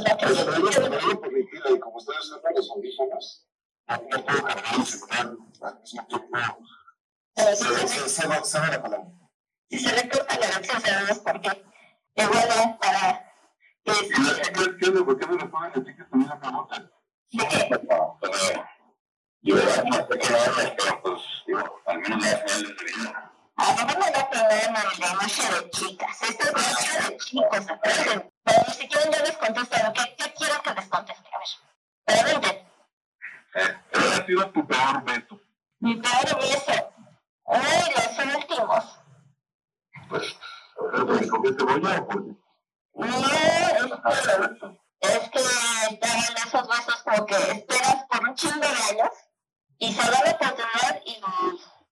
como 1.81 1.99
estoy 1.99 2.17
usando 2.19 2.51
los 2.55 2.71
audífonos, 2.71 3.47
no 3.89 3.97
no 3.97 4.25
puedo 4.25 4.49
el 7.37 7.57
Se, 8.09 8.27
va, 8.27 8.43
la 8.71 8.83
palabra. 8.83 9.07
si 9.69 9.79
se 9.79 9.95
le 9.95 10.09
corta 10.09 10.39
la 10.39 10.47
por 11.23 11.41
qué. 11.43 11.65
Y 12.15 12.25
bueno, 12.25 12.79
para 12.81 13.27
¿Y 13.85 13.91
la 13.91 13.97
onda? 14.91 15.05
¿Por 15.05 15.19
qué 15.19 15.27
me 15.27 15.39
responden 15.39 15.73
las 15.75 15.85
chicas 15.85 16.09
también 16.11 16.31
la 16.31 16.41
pregunta? 16.41 16.91
sí 17.31 17.39
que 17.39 17.69
No, 17.87 18.19
pero 18.21 18.35
no 19.85 21.01
pues, 21.03 21.23
digo, 21.47 21.81
al 21.87 21.99
menos 22.01 22.23
la 22.23 22.49
señal 22.49 22.77
de 22.77 22.85
vida. 22.85 23.33
A 23.57 23.73
mí 23.73 23.81
no 23.87 23.99
me 23.99 24.11
da 24.11 24.31
problema 24.31 24.79
el 24.81 24.99
de 24.99 25.09
noche 25.15 25.43
de 25.53 25.71
chicas. 25.71 26.23
Esto 26.23 26.47
es 26.47 26.53
noche 26.53 27.11
de 27.11 27.17
chicos, 27.19 27.71
acuérdense. 27.71 28.36
Pero 28.47 28.63
ni 28.69 28.75
siquiera 28.75 29.11
yo 29.11 29.25
les 29.25 29.37
contesto 29.39 29.77
lo 29.85 29.93
que 29.93 30.17
¿qué 30.17 30.35
quiero 30.35 30.63
que 30.63 30.75
les 30.75 30.89
conteste. 30.89 31.29
A 31.35 32.13
ver, 32.13 32.25
pregunten. 32.25 32.57
Eh, 33.55 33.75
¿Cuál 33.91 34.13
ha 34.13 34.27
sido 34.27 34.51
tu 34.51 34.67
peor 34.67 35.05
veto? 35.05 35.41
Mi 35.81 35.97
peor 35.97 36.41
beso. 36.41 36.93
Uy, 37.45 37.59
los 37.97 38.37
últimos. 38.37 38.85
Pues, 40.09 40.37
¿te 41.21 41.29
comiste 41.29 41.59
cebolla 41.59 42.01
o 42.01 42.09
qué? 42.09 42.17
No, 42.95 43.07
es 45.01 45.31
que, 45.31 45.39
es 45.41 46.31
que 46.31 46.43
esos 46.47 46.69
besos 46.69 47.03
como 47.05 47.27
que 47.27 47.37
esperas 47.37 48.05
por 48.09 48.29
un 48.29 48.35
chingo 48.37 48.61
de 48.61 48.67
años 48.67 49.13
y 49.79 49.93
se 49.93 50.11
da 50.11 50.25
la 50.25 50.31
oportunidad 50.31 51.03
y, 51.05 51.21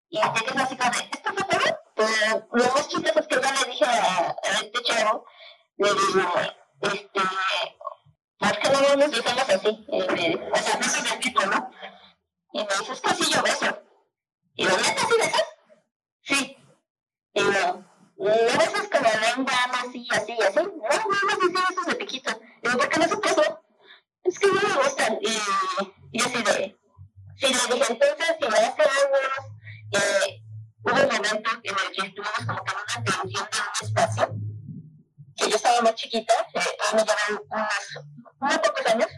y 0.09 0.21
te 0.21 0.45
quedas 0.45 0.65
así 0.65 0.77
como 0.77 0.91
de, 0.91 0.99
¿esto 1.13 1.33
fue 1.35 1.45
todo? 1.45 1.79
Pero 1.97 2.49
lo 2.53 2.65
más 2.73 2.89
chistoso 2.89 3.21
es 3.21 3.27
que 3.27 3.35
yo 3.35 3.41
le 3.41 3.71
dije 3.71 3.85
a, 3.85 4.29
a 4.31 4.61
este 4.63 4.83
chavo, 4.83 5.27
le 5.77 5.89
digo, 5.89 6.33
este, 6.81 7.21
¿por 8.39 8.59
qué 8.59 8.69
no 8.71 8.97
nos 8.97 9.11
besamos 9.11 9.49
así? 9.49 9.87
Y 9.89 9.99
me 9.99 10.51
o 10.51 10.57
sea, 10.57 10.77
de 10.77 11.17
tipo, 11.21 11.47
¿no? 11.47 11.71
Y 12.53 12.59
me 12.59 12.65
dice, 12.79 12.93
es 12.93 13.01
que 13.01 13.11
así 13.11 13.33
yo 13.33 13.43
beso. 13.43 13.83
Y 14.55 14.65
yo, 14.65 14.77
¿neta 14.77 15.03
así 15.03 15.15
besas? 15.19 15.45
Sí. 16.23 16.57
Y 17.35 17.41
yo, 17.43 17.85
no 18.17 18.25
besas 18.25 18.89
como 18.89 19.11
lengua, 19.21 19.53
así, 19.83 20.07
así, 20.11 20.33
así. 20.41 20.57
No, 20.57 20.89
nada 20.89 21.05
más 21.09 21.35
así 21.35 21.53
besos 21.53 21.87
de 21.87 21.95
piquito. 21.97 22.41
Y 22.63 22.69
yo, 22.69 22.79
¿por 22.79 22.89
qué 22.89 23.01
no 23.01 23.09
se 23.09 23.17
puso? 23.17 23.65
Es 24.23 24.39
que 24.39 24.47
no 24.47 24.55
me 24.55 24.75
gustan. 24.75 25.19
Y, 25.21 25.39
y 26.13 26.23
así 26.23 26.43
de, 26.43 26.79
sí, 27.37 27.47
le 27.47 27.75
dije, 27.75 27.93
entonces, 27.93 28.37
si 28.41 28.49
me 28.49 28.61
das 28.61 28.79
años, 28.79 29.55
eh, 29.93 30.43
hubo 30.83 30.95
un 30.95 31.07
momento 31.07 31.51
en 31.63 31.75
el 31.77 31.93
que 31.93 32.07
estuvimos 32.07 32.47
como 32.47 32.65
que 32.65 32.73
en 32.73 32.79
una 32.79 33.05
tensión 33.05 33.49
de 33.51 33.59
un 33.59 33.89
espacio, 33.89 34.34
estaba 35.65 35.81
más 35.81 35.95
chiquita, 35.95 36.35
eh, 36.53 36.61
me 36.93 37.03
llevan 37.03 37.43
unos, 38.41 38.59
pocos 38.59 38.87
años, 38.87 39.09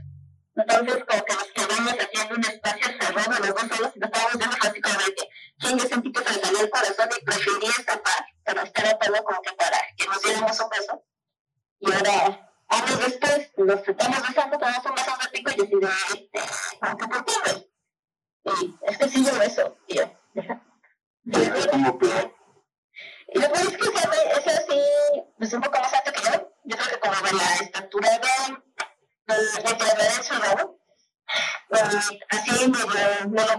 entonces 0.55 1.05
como 1.05 1.25
que 1.25 1.35
nos 1.35 1.45
quedamos 1.45 1.95
haciendo 2.01 2.35
un 2.37 2.45
espacio 2.45 2.87
cerrado 3.01 3.31
los 3.31 3.49
dos 3.49 3.77
solos 3.77 3.93
y 3.95 3.99
nos 3.99 4.11
estábamos 4.11 4.39
viendo 4.39 4.57
así 4.63 4.81
como 4.81 4.99
de 4.99 5.15
que, 5.15 5.29
¿quién 5.59 5.79
yo 5.79 5.89
sentí 5.89 6.13
que 6.13 6.23
se 6.23 6.31
me 6.31 6.45
salió 6.45 6.61
el 6.61 6.71
corazón 6.71 7.09
y 7.19 7.25
preferí 7.25 7.67
escapar, 7.67 8.27
pero 8.45 8.63
estar 8.63 8.87
atado 8.87 9.25
como 9.25 9.43
que 9.43 9.53
para 9.55 9.79
que 9.97 10.07
nos 10.07 10.23
diéramos 10.23 10.61
un 10.61 10.69
beso. 10.69 11.05
Y 11.81 11.93
ahora, 11.93 12.51
años 12.69 12.99
después, 13.01 13.51
nos 13.57 13.89
estamos 13.89 14.29
besando, 14.29 14.59
tenemos 14.59 14.87
un 14.87 14.95
beso 14.95 15.13
de 15.21 15.29
pico 15.33 15.51
y 15.51 15.57
decidí, 15.57 15.87
este, 16.15 16.79
como 16.81 16.97
que 16.97 17.07
por 17.09 17.25
qué. 17.25 17.71
Y 18.45 18.75
es 18.83 18.99
que 18.99 19.09
sí 19.09 19.25
yo 19.25 19.39
beso, 19.39 19.77
y 19.89 19.97
yo, 19.97 20.05
deja. 20.33 20.63
Es 21.33 21.67
como 21.67 21.99
peor. 21.99 22.37
Y 23.35 23.41
lo 23.41 23.53
peor 23.53 23.67
es 23.67 23.77
que 23.77 23.89
ese 23.89 24.07
güey, 24.07 24.21
ese 24.39 24.67
sí, 24.69 24.81
pues 25.37 25.53
un 25.53 25.61
poco 25.61 25.79
más 25.79 25.93
alto 25.93 26.13
que 26.13 26.23
yo. 26.23 26.53
Yo 26.65 26.77
creo 26.77 26.89
que 26.89 27.01
como 27.01 27.15
de 27.27 27.33
la 27.33 27.55
estatura 27.57 28.11
de, 28.11 29.35
de, 29.35 29.43
de 29.45 29.77
Clemencia, 29.77 30.39
¿no? 30.39 30.79
Pues, 31.69 32.11
así 33.21 33.56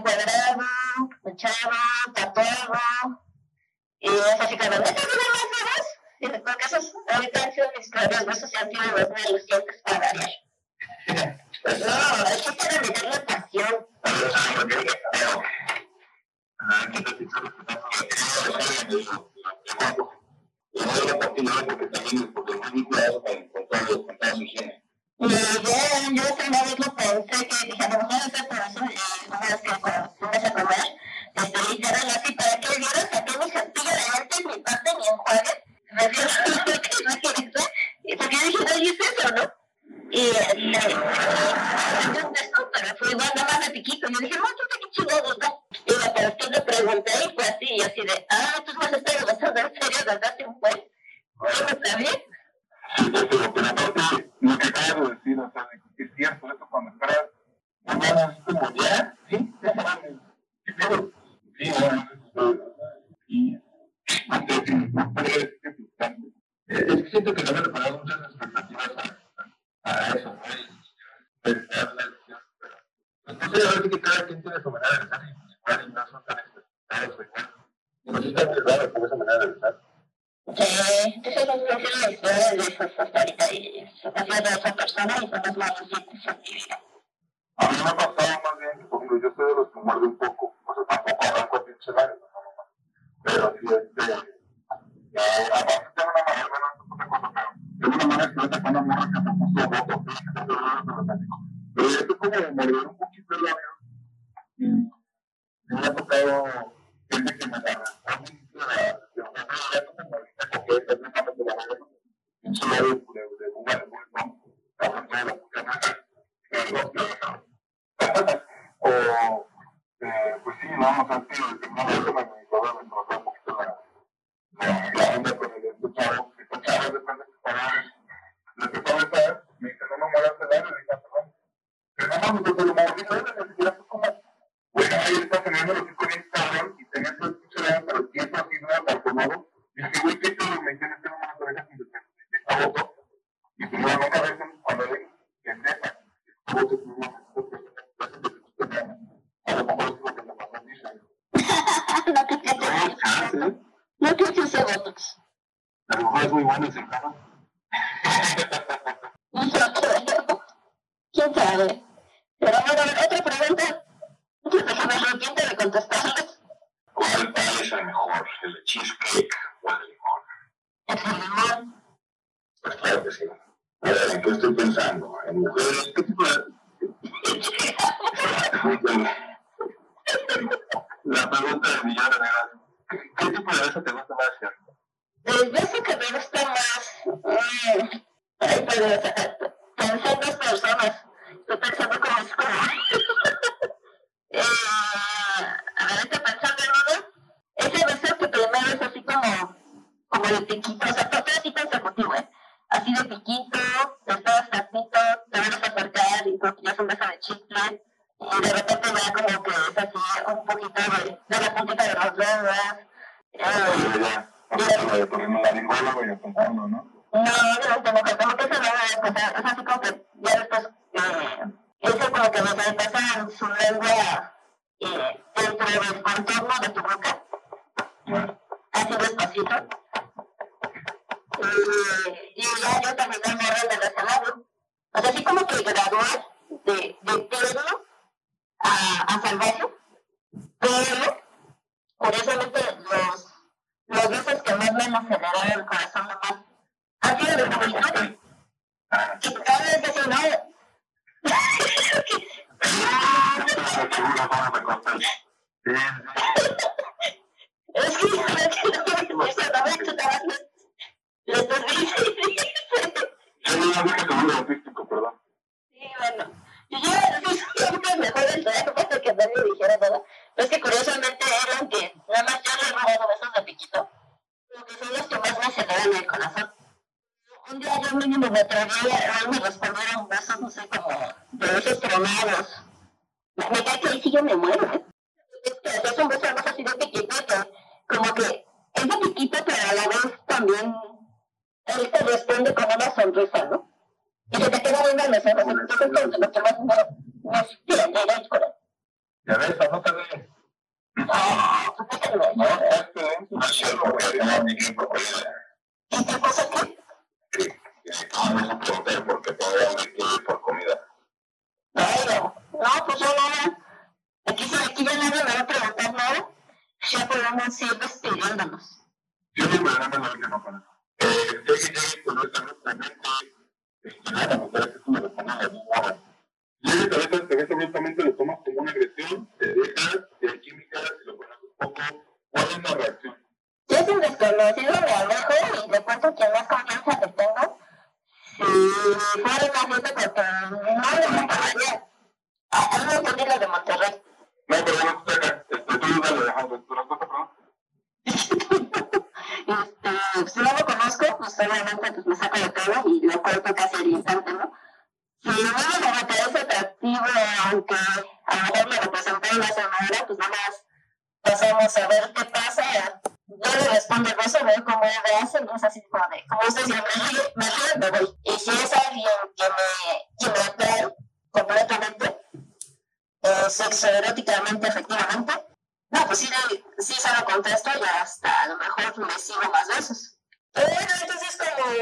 pues 121.08 121.22
sí, 121.32 121.42
no, 121.62 121.67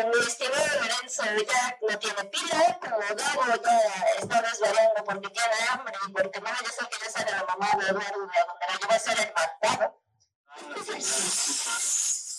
mi 0.05 0.19
estimado 0.27 0.67
Lorenzo 0.81 1.23
ya 1.25 1.79
no 1.81 1.99
tiene 1.99 2.25
pila, 2.25 2.79
como 2.81 2.99
Gabo 2.99 3.63
ya 3.63 3.81
está 4.19 4.43
desvariando 4.43 5.05
porque 5.05 5.29
tiene 5.31 5.55
hambre 5.71 5.95
y 6.07 6.13
porque 6.13 6.41
mamá 6.41 6.59
yo 6.63 6.71
sé 6.71 6.87
que 6.89 7.05
ya 7.05 7.11
sale 7.11 7.31
la 7.31 7.45
mamá 7.45 7.71
de 7.79 7.87
Eduardo, 7.89 8.29
pero 8.61 8.73
yo 8.81 8.87
voy 8.87 8.97
a 8.97 8.99
ser 8.99 9.19
el 9.19 9.33
mandado. 9.35 10.03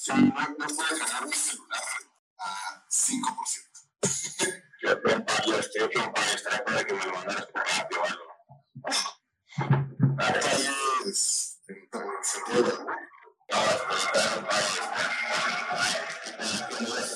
No, 0.08 0.16
no 0.58 0.68
puede 0.76 1.00
ganar 1.00 1.26
mi 1.26 1.34
celular 1.34 1.84
a 2.38 2.86
5%. 2.90 3.68
Yo 4.82 5.02
preparé 5.02 5.60
este 5.60 5.86
hecho 5.86 6.14
para 6.14 6.32
extraer 6.32 6.64
para 6.64 6.84
que 6.84 6.94
me 6.94 7.06
lo 7.06 7.14
mandaras 7.14 7.46
por 7.48 7.64
rápido 7.68 8.02
o 8.02 8.06
algo. 8.06 8.38
Acá 10.20 10.52
es. 11.06 11.60
Entonces, 11.68 12.42
ahora 13.52 13.72
está 13.74 15.67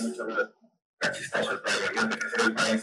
mucho 0.01 0.25
miedo. 0.25 0.53
Cachista 0.97 1.41
yo 1.41 1.61
te 1.61 1.69
yo 1.71 2.43
el 2.43 2.53
padre 2.53 2.77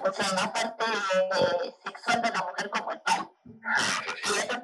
pues 0.00 0.32
la 0.32 0.52
parte 0.52 0.84
de 0.84 2.30
la 2.30 2.42
mujer 2.44 2.70
como 2.70 2.92
el. 2.92 3.00
Y 4.24 4.38
eso 4.38 4.60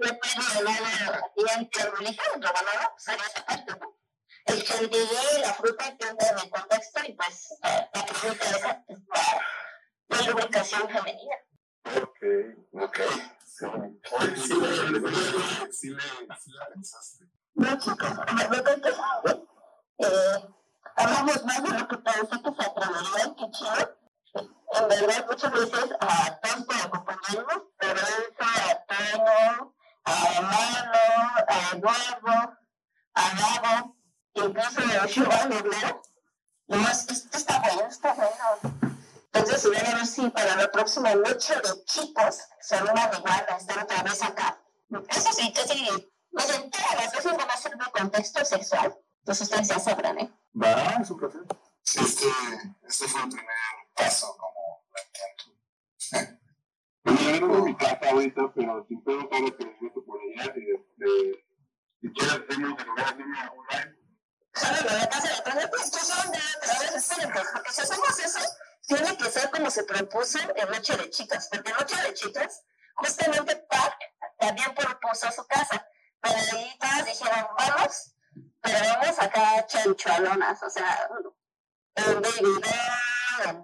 ¿no? 2.74 2.94
Sería 2.96 3.24
esa 3.24 3.44
parte. 3.44 3.72
El 4.46 4.64
la 5.40 5.54
fruta 5.54 5.96
que 5.96 6.06
contexto 6.50 7.00
y 7.06 7.12
pues 7.14 7.58
la 7.62 8.06
fruta 8.06 8.50
es 8.50 8.62
la 8.62 8.84
Sí, 13.64 14.30
sí, 14.36 14.54
sí, 15.70 15.94
sí, 15.94 15.96
sí, 16.50 17.18
sí. 17.18 17.33
No, 17.54 17.78
chicos, 17.78 18.10
realmente 18.26 18.90
eh, 19.98 20.54
hablamos 20.96 21.44
más 21.44 21.62
de 21.62 21.78
lo 21.78 21.88
que 21.88 21.98
pensé 21.98 22.42
que 22.42 22.52
se 22.52 22.68
atreverían, 22.68 23.34
qué 23.36 23.50
chido. 23.52 23.96
En 24.72 24.88
verdad, 24.88 25.26
muchas 25.30 25.52
veces 25.52 25.90
ah, 26.00 26.26
a 26.26 26.40
todos 26.40 26.64
por 26.64 26.76
acompañarnos, 26.76 27.62
pero 27.78 28.00
eso 28.00 28.34
a 28.40 28.84
Tono, 28.88 29.74
a 30.04 30.40
Mano, 30.40 31.44
a 31.46 31.76
Eduardo, 31.76 32.58
a 33.14 33.60
Gabo, 33.62 33.96
incluso 34.34 34.80
a 35.00 35.06
Giovanni 35.06 35.62
Bernal. 35.62 36.00
Nomás, 36.66 37.08
esto 37.08 37.38
está 37.38 37.60
bueno, 37.60 37.86
está 37.88 38.14
bueno. 38.14 38.94
Entonces, 39.32 39.64
voy 39.64 39.76
a 39.76 39.94
ver 39.94 40.32
para 40.32 40.56
la 40.56 40.72
próxima 40.72 41.14
noche 41.14 41.54
de 41.54 41.84
chicos 41.84 42.38
se 42.60 42.82
van 42.82 42.98
a 42.98 43.04
arreglar 43.04 43.46
a 43.48 43.56
estar 43.58 43.78
otra 43.78 44.02
vez 44.02 44.22
acá. 44.22 44.58
Eso 45.08 45.32
sí, 45.32 45.52
casi 45.52 46.13
sí, 46.42 46.46
pues 46.46 46.58
en 46.58 46.70
todas 46.70 46.94
las 46.96 47.12
veces 47.12 47.36
van 47.36 47.50
a 47.50 47.56
ser 47.56 47.76
de 47.76 47.84
contexto 47.92 48.44
sexual. 48.44 48.98
Pues 49.24 49.40
ustedes 49.40 49.68
ya 49.68 49.78
sabrán, 49.78 50.18
¿eh? 50.18 50.32
Va, 50.60 50.98
es 51.00 51.10
un 51.10 51.18
placer. 51.18 51.42
Sí, 51.82 52.00
este, 52.00 52.26
este 52.86 53.08
fue 53.08 53.22
el 53.22 53.28
primer 53.28 53.46
paso 53.94 54.36
como 54.38 54.84
la 54.94 55.00
intento. 56.14 56.38
Bueno, 57.04 57.58
yo 57.58 57.64
mi 57.64 57.76
casa 57.76 58.10
ahorita, 58.10 58.52
pero 58.54 58.86
si 58.88 58.96
puedo, 58.96 59.28
claro 59.28 59.56
que 59.56 59.64
les 59.64 59.78
gusto 59.80 60.04
por 60.04 60.20
allá. 60.20 60.52
Y 60.56 60.74
este, 60.74 61.44
si 62.00 62.12
quieres, 62.12 62.40
hacemos 62.48 62.76
de 62.78 62.84
lugar, 62.84 63.06
hacemos 63.06 63.38
online. 63.50 64.04
Lo 64.54 64.98
de 64.98 65.08
casa 65.08 65.28
de 65.28 65.34
aprender, 65.34 65.70
pues 65.70 65.90
que 65.90 65.98
son 65.98 66.32
de 66.32 66.38
pero 66.60 66.96
esperen, 66.96 67.32
pues, 67.32 67.46
porque 67.52 67.72
si 67.72 67.80
hacemos 67.82 68.18
eso, 68.18 68.40
tiene 68.86 69.16
que 69.16 69.30
ser 69.30 69.50
como 69.50 69.70
se 69.70 69.84
propuso 69.84 70.38
en 70.38 70.70
Noche 70.70 70.96
de 70.96 71.10
Chicas, 71.10 71.48
porque 71.50 71.70
en 71.70 71.76
Noche 71.76 71.96
de 72.02 72.14
Chicas, 72.14 72.62
justamente 72.96 73.56
Park 73.68 73.98
también 74.38 74.74
propuso 74.74 75.30
su 75.32 75.46
casa, 75.46 75.86
todas 76.78 77.06
dijeron, 77.06 77.46
vamos, 77.58 78.14
pero 78.60 78.78
vamos 78.78 79.18
acá 79.18 79.66
chanchualonas, 79.66 80.62
o 80.62 80.70
sea, 80.70 81.08
en 81.96 82.22
Baby 82.22 82.60
en 83.44 83.62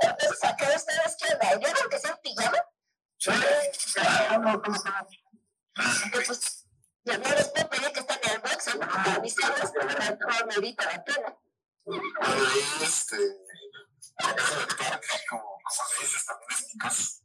entonces 0.00 0.44
acá 0.44 0.66
ustedes 0.76 1.16
qué 1.18 1.34
onda, 1.34 1.52
yo 1.54 1.72
creo 1.72 1.88
que 1.90 1.98
sea 1.98 2.10
en 2.10 2.16
pijama, 2.22 2.64
Sí, 3.18 3.30
claro, 3.94 4.38
no, 4.38 4.52
no, 4.52 4.60
no. 4.60 5.08
entonces 6.04 6.66
ya 7.04 7.18
no 7.18 7.28
les 7.28 7.48
puedo 7.48 7.68
pedir 7.68 7.92
que 7.92 8.00
estén 8.00 8.18
en 8.22 8.30
el 8.30 8.40
box, 8.40 8.74
¿no? 8.76 8.86
a 8.86 9.18
mis 9.20 9.38
hijos, 9.38 9.72
no 9.74 9.84
la 9.84 11.04
pena. 11.04 11.36
Bueno, 11.84 12.02
ahí, 12.22 12.82
este, 12.82 13.16
la 14.18 14.32
del 14.32 14.76
parque, 14.76 15.08
como, 15.28 15.42
como 15.42 15.88
le 15.98 16.06
dices, 16.06 16.24
también 16.26 16.50
es 16.50 16.66
mi 16.72 16.78
casa. 16.78 17.19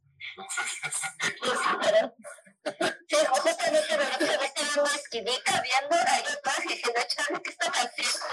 Sí, 3.08 3.18
justamente 3.30 3.98
me 3.98 4.04
lo 4.04 4.18
que 4.18 4.26
estaba 4.26 4.46
en 4.46 4.80
una 4.80 4.96
esquinita 4.96 5.62
viendo 5.62 5.96
ahí 5.96 6.24
atrás 6.34 6.60
y 6.66 6.68
dije, 6.70 6.94
no, 6.96 7.02
chaval, 7.08 7.42
¿qué 7.42 7.50
están 7.52 7.72
haciendo? 7.72 8.26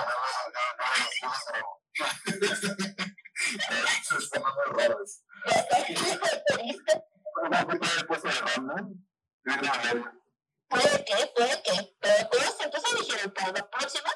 Muy 4.41 4.67
raros. 4.79 5.11
¿Cómo 7.35 7.57
fue 7.57 7.79
todo 7.79 7.95
el 7.99 8.07
puesto 8.07 8.29
de 8.29 8.35
no, 9.45 9.55
a. 9.55 10.15
Puede 10.69 11.05
que, 11.05 11.27
puede 11.37 11.63
que, 11.63 11.97
pero 12.01 12.29
todos 12.31 12.57
entonces 12.61 13.01
dijeron, 13.01 13.35
para 13.35 13.53
la 13.53 13.69
próxima 13.69 14.11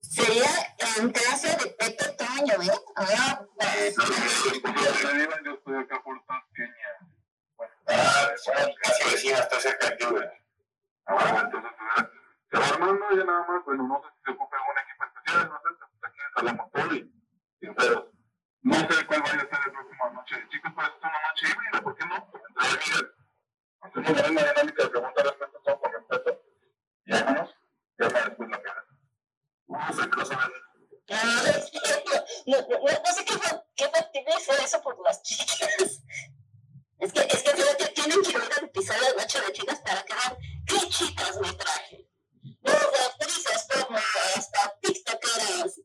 sería 0.00 0.50
en 0.98 1.10
clase 1.10 1.56
de 1.56 1.66
Pepe 1.70 2.04
Toño, 2.18 2.62
¿eh? 2.62 2.80
Ah, 2.96 3.40
pues, 3.56 3.96
Yo 3.96 5.52
estoy 5.52 5.76
acá 5.76 6.02
por 6.02 6.22
Tasqueña. 6.26 7.15
Bueno, 7.86 8.02
Ah, 8.02 8.34
casi 8.82 9.10
vecinos, 9.10 9.40
está 9.40 9.60
cerca 9.60 9.90
de 9.90 9.96
Cuba. 9.98 10.32
ahora 11.06 11.40
entonces 11.40 11.70
eh, 11.70 12.10
se 12.50 12.58
va 12.58 12.66
armando 12.66 13.04
ya 13.16 13.24
nada 13.24 13.46
más. 13.46 13.64
Bueno, 13.64 13.82
no 13.84 14.02
sé 14.02 14.08
si 14.16 14.22
se 14.24 14.30
ocupa 14.32 14.56
algún 14.56 14.78
equipo 14.78 15.04
especial, 15.04 15.48
no 15.48 15.56
sé, 15.56 15.68
pues 15.78 16.10
aquí 16.10 16.20
instalamos 16.26 16.72
todo 16.72 16.94
y. 16.94 17.12
No 18.62 18.74
sé 18.74 19.06
cuál 19.06 19.22
vaya 19.22 19.34
a 19.34 19.46
ser 19.46 19.58
el 19.66 19.72
próximo 19.72 20.10
noche. 20.12 20.48
Chicos, 20.50 20.72
pues 20.74 20.88
es 20.88 20.94
una 21.00 21.20
noche 21.28 21.46
híbrida, 21.46 21.82
¿por 21.82 21.96
qué 21.96 22.04
no? 22.06 22.16
Entre 22.48 22.68
amigas. 22.68 23.04
Hacemos 23.80 24.10
la 24.16 24.22
misma 24.28 24.42
dinámica 24.50 24.82
de 24.82 24.88
pregunta 24.88 25.22
respuesta 25.22 25.58
todo 25.64 25.80
con 25.80 25.92
respeto. 25.92 26.42
Ya 27.04 28.08
me 28.10 28.20
después 28.20 28.50
la 28.50 28.62
cara. 28.62 28.84
Vamos 29.68 29.98
a 30.00 30.10
crossover. 30.10 30.52
no, 32.46 32.56
no, 32.56 32.68
no, 32.68 33.02
no 33.06 33.12
sé 33.14 33.24
qué, 33.24 33.34
qué 33.76 33.88
fue 34.44 34.56
eso 34.56 34.82
por 34.82 35.00
las 35.04 35.22
chicas. 35.22 36.02
Es 36.98 37.12
que, 37.12 37.20
es 37.20 37.42
que 37.42 37.50
creo 37.50 37.76
que 37.78 37.86
tienen 37.94 38.22
que 38.22 38.38
ver 38.38 38.50
el 38.58 38.64
episodio 38.64 39.02
de 39.02 39.16
Noche 39.16 39.40
de 39.40 39.52
Chicas 39.52 39.80
para 39.80 40.02
que 40.02 40.14
vean 40.14 40.36
qué 40.66 40.88
chicas 40.88 41.40
me 41.40 41.52
traje. 41.52 42.08
Desde 42.62 43.04
actrices 43.06 43.66
como 43.72 43.98
hasta 43.98 44.78
tiktokeras. 44.80 45.80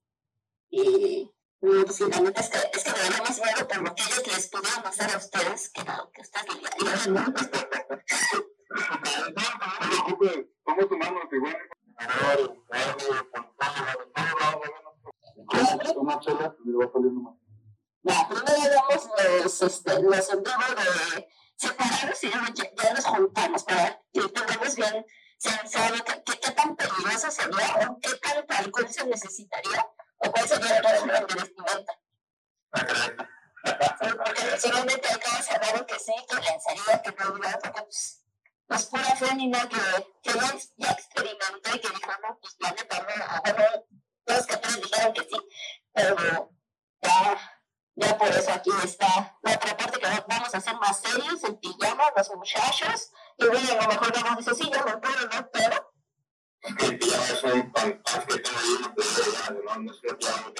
Y 0.70 1.32
no, 1.62 1.84
pues 1.84 1.96
sí, 1.96 2.06
la 2.10 2.20
neta 2.20 2.42
es 2.42 2.50
que, 2.50 2.58
es 2.74 2.84
que 2.84 2.92
me 2.92 2.98
da 2.98 3.24
más 3.24 3.40
miedo 3.40 3.68
por 3.68 3.82
lo 3.84 3.94
que 3.96 4.04
ellos 4.04 4.28
les 4.28 4.48
pudieron 4.48 4.88
hacer 4.88 5.14
a 5.14 5.18
ustedes 5.18 5.70
que 5.70 5.84
lo 5.84 6.12
que 6.12 6.22
ustedes 6.22 6.62
le 6.62 6.68
harían, 6.68 7.14
¿no? 7.14 7.22
No 7.22 7.34
te 7.34 7.68
preocupes, 9.88 10.46
somos 10.66 10.92
humanos 10.92 11.24
igual. 11.32 11.58
Una 15.98 16.20
chela, 16.20 16.56
le 16.66 16.78
va 16.78 16.92
saliendo 16.92 17.22
más. 17.22 17.41
Ya, 18.04 18.28
primero 18.28 18.74
damos 18.74 19.10
los, 19.44 19.62
este, 19.62 20.02
los 20.02 20.28
de 20.28 21.28
separados 21.56 22.24
y 22.24 22.30
luego 22.30 22.48
ya, 22.56 22.72
ya 22.76 22.94
nos 22.94 23.06
juntamos 23.06 23.64
para 23.64 24.02
que 24.12 24.22
tengamos 24.30 24.76
bien. 24.76 25.06
Sensado 25.38 25.96
qué, 26.04 26.40
qué, 26.40 26.52
tan 26.52 26.76
peligroso 26.76 27.32
sería 27.32 27.88
o 27.90 28.00
qué 28.00 28.10
tanto 28.16 28.54
alcohol 28.56 28.88
se 28.90 29.06
necesitaría 29.06 29.88
o 30.18 30.32
cuál 30.32 30.48
sería 30.48 30.78
el 30.78 30.84
régimen 30.84 31.28
de 31.28 31.36
vestimenta. 31.36 32.00
Sí, 34.02 34.08
porque 34.18 34.60
seguramente 34.60 35.08
acá 35.14 35.44
cerraron 35.44 35.86
que 35.86 36.00
sí, 36.00 36.14
que 36.30 36.36
lanzaría, 36.36 37.02
que 37.04 37.12
no 37.12 37.38
iba, 37.38 37.60
porque 37.60 37.82
pues, 37.82 38.24
pues 38.68 38.86
pura 38.86 39.16
fémina 39.16 39.70
que, 39.70 39.78
que 40.24 40.40
ya, 40.40 40.58
ya 40.78 40.92
experimentó 40.92 41.76
y 41.76 41.80
que 41.80 41.90
dijo, 41.90 42.12
no, 42.22 42.40
pues 42.40 42.56
la 42.60 42.72
neta, 42.72 43.00
no, 43.00 43.42
bueno, 43.54 43.86
todos 44.26 44.46
que 44.48 44.54
apenas 44.56 44.82
dijeron 44.82 45.14
que 45.14 45.22
sí, 45.22 45.50
pero 45.94 46.52
ya 47.02 47.51
ya 47.96 48.18
por 48.18 48.28
eso 48.30 48.52
aquí 48.54 48.72
está 48.84 49.38
la 49.42 49.54
otra 49.56 49.78
parte 49.78 50.00
que 50.00 50.08
va- 50.08 50.26
vamos 50.28 50.56
a 50.56 50.62
ser 50.62 50.76
más 50.78 51.00
serios, 51.00 51.44
en 51.44 51.58
pijama, 51.58 52.04
los 52.16 52.36
muchachos. 52.36 53.12
Y 53.38 53.46
bueno, 53.48 53.68
a 53.72 53.84
lo 53.84 53.88
mejor 53.90 54.14
vamos 54.24 54.38
dice, 54.46 54.56
sí, 54.56 54.72
yo 54.74 54.84
me 54.86 54.98
puedo, 54.98 55.28
¿no? 55.28 55.50
Pero, 55.52 55.94
Que 56.78 57.00
ya 57.00 57.18
es 57.28 57.44
un 57.44 57.72
pan 57.72 58.02
que 58.28 58.38
tengo 58.40 58.60
ahí, 58.60 58.78
no 58.82 59.76
no 59.80 59.92
es 59.92 60.00
que 60.00 60.08
ya 60.20 60.32
no 60.42 60.54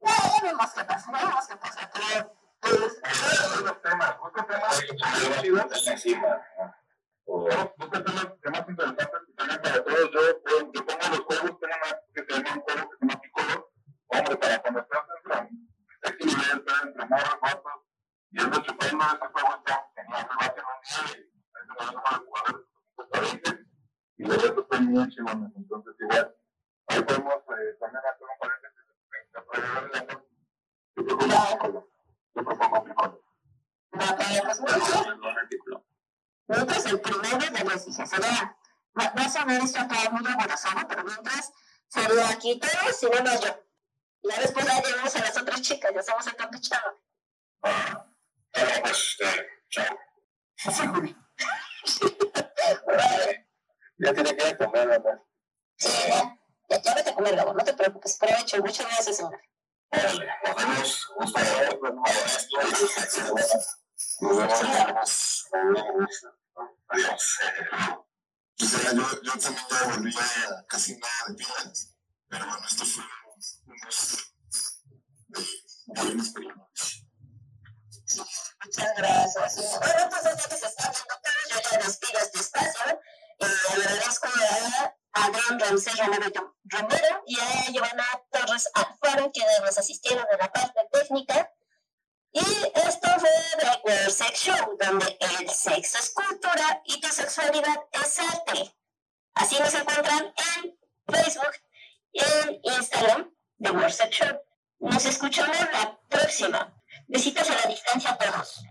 ya, 0.00 0.40
vemos 0.42 0.70
qué 0.74 0.84
pasa, 0.84 1.10
vemos 1.12 1.46
qué 1.48 1.56
pasa. 1.56 1.90
Pero, 1.92 2.34
pues. 2.60 3.00
Encima. 5.86 6.40
O 7.24 7.48
Busca 7.78 8.04
temas 8.04 8.40
temas 8.40 8.68
interesantes 8.68 9.20
que 9.26 9.32
tengan 9.34 9.62
para 9.62 9.84
todos. 9.84 10.10
Yo, 10.12 10.20
yo, 10.20 10.72
yo 10.72 10.86
pongo 10.86 11.06
los 11.10 11.20
juegos, 11.20 11.60
tengo 11.60 11.74
una 11.76 11.98
que 12.14 12.24
se 12.24 12.32
llama 12.32 12.54
un 12.54 12.60
juego 12.62 12.90
que 12.90 12.96
se 12.96 13.06
llama 13.06 13.20
Piccolo. 13.20 13.72
Hombre, 14.08 14.36
para 14.36 14.62
cuando 14.62 14.80
estás 14.80 15.02
entre 16.02 17.06
morras, 17.06 17.40
vatos, 17.40 17.72
y 18.30 18.40
ando 18.40 18.60
chupando, 18.62 19.04
ese 19.04 19.26
juego 19.32 19.54
está 19.56 19.90
genial. 19.94 20.26
Me 20.28 20.34
va 20.34 20.42
a 20.42 20.46
hacer 20.46 20.64
un 20.64 20.80
día 20.82 21.26
y 21.54 21.74
va 21.78 21.84
a 21.84 21.92
dejar 21.92 22.16
jugar 22.24 22.44
hasta 22.98 23.20
20. 23.20 23.66
Y 24.18 24.24
bien 24.88 25.08
chingón. 25.10 25.52
Entonces, 25.56 25.94
igual, 26.00 26.36
ahí 26.88 27.02
podemos 27.02 27.34
eh, 27.34 27.76
también 27.80 28.02
hacer 28.04 28.26
un 28.26 28.38
paréntesis. 28.40 28.82
de. 29.92 30.22
Yo 30.96 31.06
propongo 31.06 31.52
Piccolo. 31.52 31.88
Yo 32.34 32.44
propongo 32.44 32.84
Piccolo. 32.84 33.24
va, 33.94 34.16
pero, 34.18 35.16
mucho. 35.16 35.84
Mientras 36.48 36.86
el 36.86 37.00
primero 37.00 37.38
de 37.38 37.64
los 37.64 37.86
dije, 37.86 38.06
sería, 38.06 38.56
va, 38.98 39.12
va 39.16 39.22
a 39.22 39.28
sonar 39.28 39.62
esto 39.62 39.80
todo 39.86 40.10
muy 40.10 40.30
aborazado, 40.30 40.86
pero 40.88 41.04
mientras 41.04 41.52
sería 41.88 42.28
aquí 42.28 42.58
todos 42.58 43.02
y 43.02 43.06
nada 43.06 43.22
más 43.22 43.40
yo. 43.40 43.62
Ya 44.24 44.40
después 44.40 44.66
ya 44.66 44.80
llegamos 44.80 45.16
a 45.16 45.20
las 45.20 45.36
otras 45.36 45.62
chicas, 45.62 45.92
ya 45.92 46.00
estamos 46.00 46.26
encapuchados. 46.26 46.94
Ah, 47.62 48.06
pues, 48.52 49.16
este, 49.20 49.46
chao. 49.68 49.98
Ya 53.98 54.14
tiene 54.14 54.36
que 54.36 54.56
comer, 54.56 54.88
¿verdad? 54.88 55.22
Sí, 55.76 55.88
ya, 56.08 56.38
ya, 56.68 56.82
ya 56.82 56.94
vete 56.94 57.10
a 57.10 57.14
comer, 57.14 57.36
Gabo, 57.36 57.54
no 57.54 57.64
te 57.64 57.74
preocupes, 57.74 58.16
provecho, 58.18 58.58
muchas 58.58 58.86
gracias, 58.86 59.16
señor. 59.16 59.40
Órale, 59.90 60.26
nos 60.44 60.56
vemos. 60.56 61.10
Nos 61.18 61.32
vemos. 63.32 63.78
Nos 64.20 64.36
vemos. 64.36 65.48
Adiós. 66.88 67.38
Yo, 68.56 69.22
yo 69.22 69.32
también 69.38 69.66
ya 69.70 69.82
volví 69.88 70.14
a 70.16 70.66
casi 70.66 70.96
nada 70.98 71.12
de 71.28 71.34
pilas, 71.34 71.96
pero 72.28 72.46
bueno, 72.46 72.66
esto 72.66 72.84
fue 72.84 73.02
un 73.66 73.76
gusto. 73.84 74.18
Muchas 78.64 78.96
gracias. 78.96 79.78
Bueno, 79.80 80.00
entonces 80.04 80.36
ya 80.36 80.48
que 80.48 80.56
se 80.56 80.66
está 80.66 80.90
viendo 80.90 81.14
todo, 81.22 81.34
yo 81.50 81.56
ya 81.70 81.78
despido 81.78 82.18
este 82.20 82.38
espacio. 82.40 83.00
Eh, 83.40 83.46
agradezco 83.70 84.28
a 84.28 84.94
Adrián 85.14 85.58
Romero, 85.58 86.56
Romero 86.64 87.22
y 87.26 87.40
a 87.40 87.70
Giovanna 87.72 88.04
Torres 88.30 88.68
Alfaro, 88.74 89.30
quienes 89.32 89.60
nos 89.60 89.78
asistieron 89.78 90.26
en 90.30 90.38
la 90.38 90.52
parte 90.52 90.80
técnica. 90.92 91.50
Y 92.32 92.40
esto 92.40 93.08
fue 93.18 93.30
Black 93.60 93.84
World 93.84 94.10
Sex 94.10 94.40
Show, 94.40 94.78
donde 94.80 95.18
el 95.20 95.50
sexo 95.50 95.98
es 95.98 96.10
cultura 96.14 96.82
y 96.86 97.00
tu 97.00 97.08
sexualidad 97.08 97.76
es 97.92 98.18
arte. 98.18 98.74
Así 99.34 99.58
nos 99.58 99.74
encuentran 99.74 100.32
en 100.64 100.78
Facebook 101.06 101.54
y 102.12 102.20
en 102.20 102.60
Instagram 102.62 103.30
de 103.58 103.70
World 103.70 103.90
Sex 103.90 104.10
Show. 104.16 104.38
Nos 104.80 105.04
escuchamos 105.04 105.56
la 105.58 105.98
próxima. 106.08 106.74
Besitos 107.06 107.50
a 107.50 107.54
la 107.54 107.66
distancia 107.66 108.10
a 108.10 108.18
todos. 108.18 108.64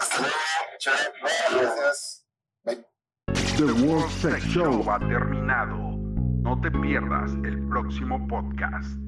Hasta 0.00 0.18
luego. 0.18 0.34
Chao. 0.78 0.94
Gracias. 1.52 2.26
Bye. 2.64 2.84
The 3.56 3.72
World 3.86 4.10
Sex 4.10 4.44
Show 4.46 4.90
ha 4.90 4.98
terminado. 4.98 5.76
No 6.42 6.60
te 6.60 6.70
pierdas 6.70 7.32
el 7.44 7.68
próximo 7.68 8.26
podcast. 8.28 9.07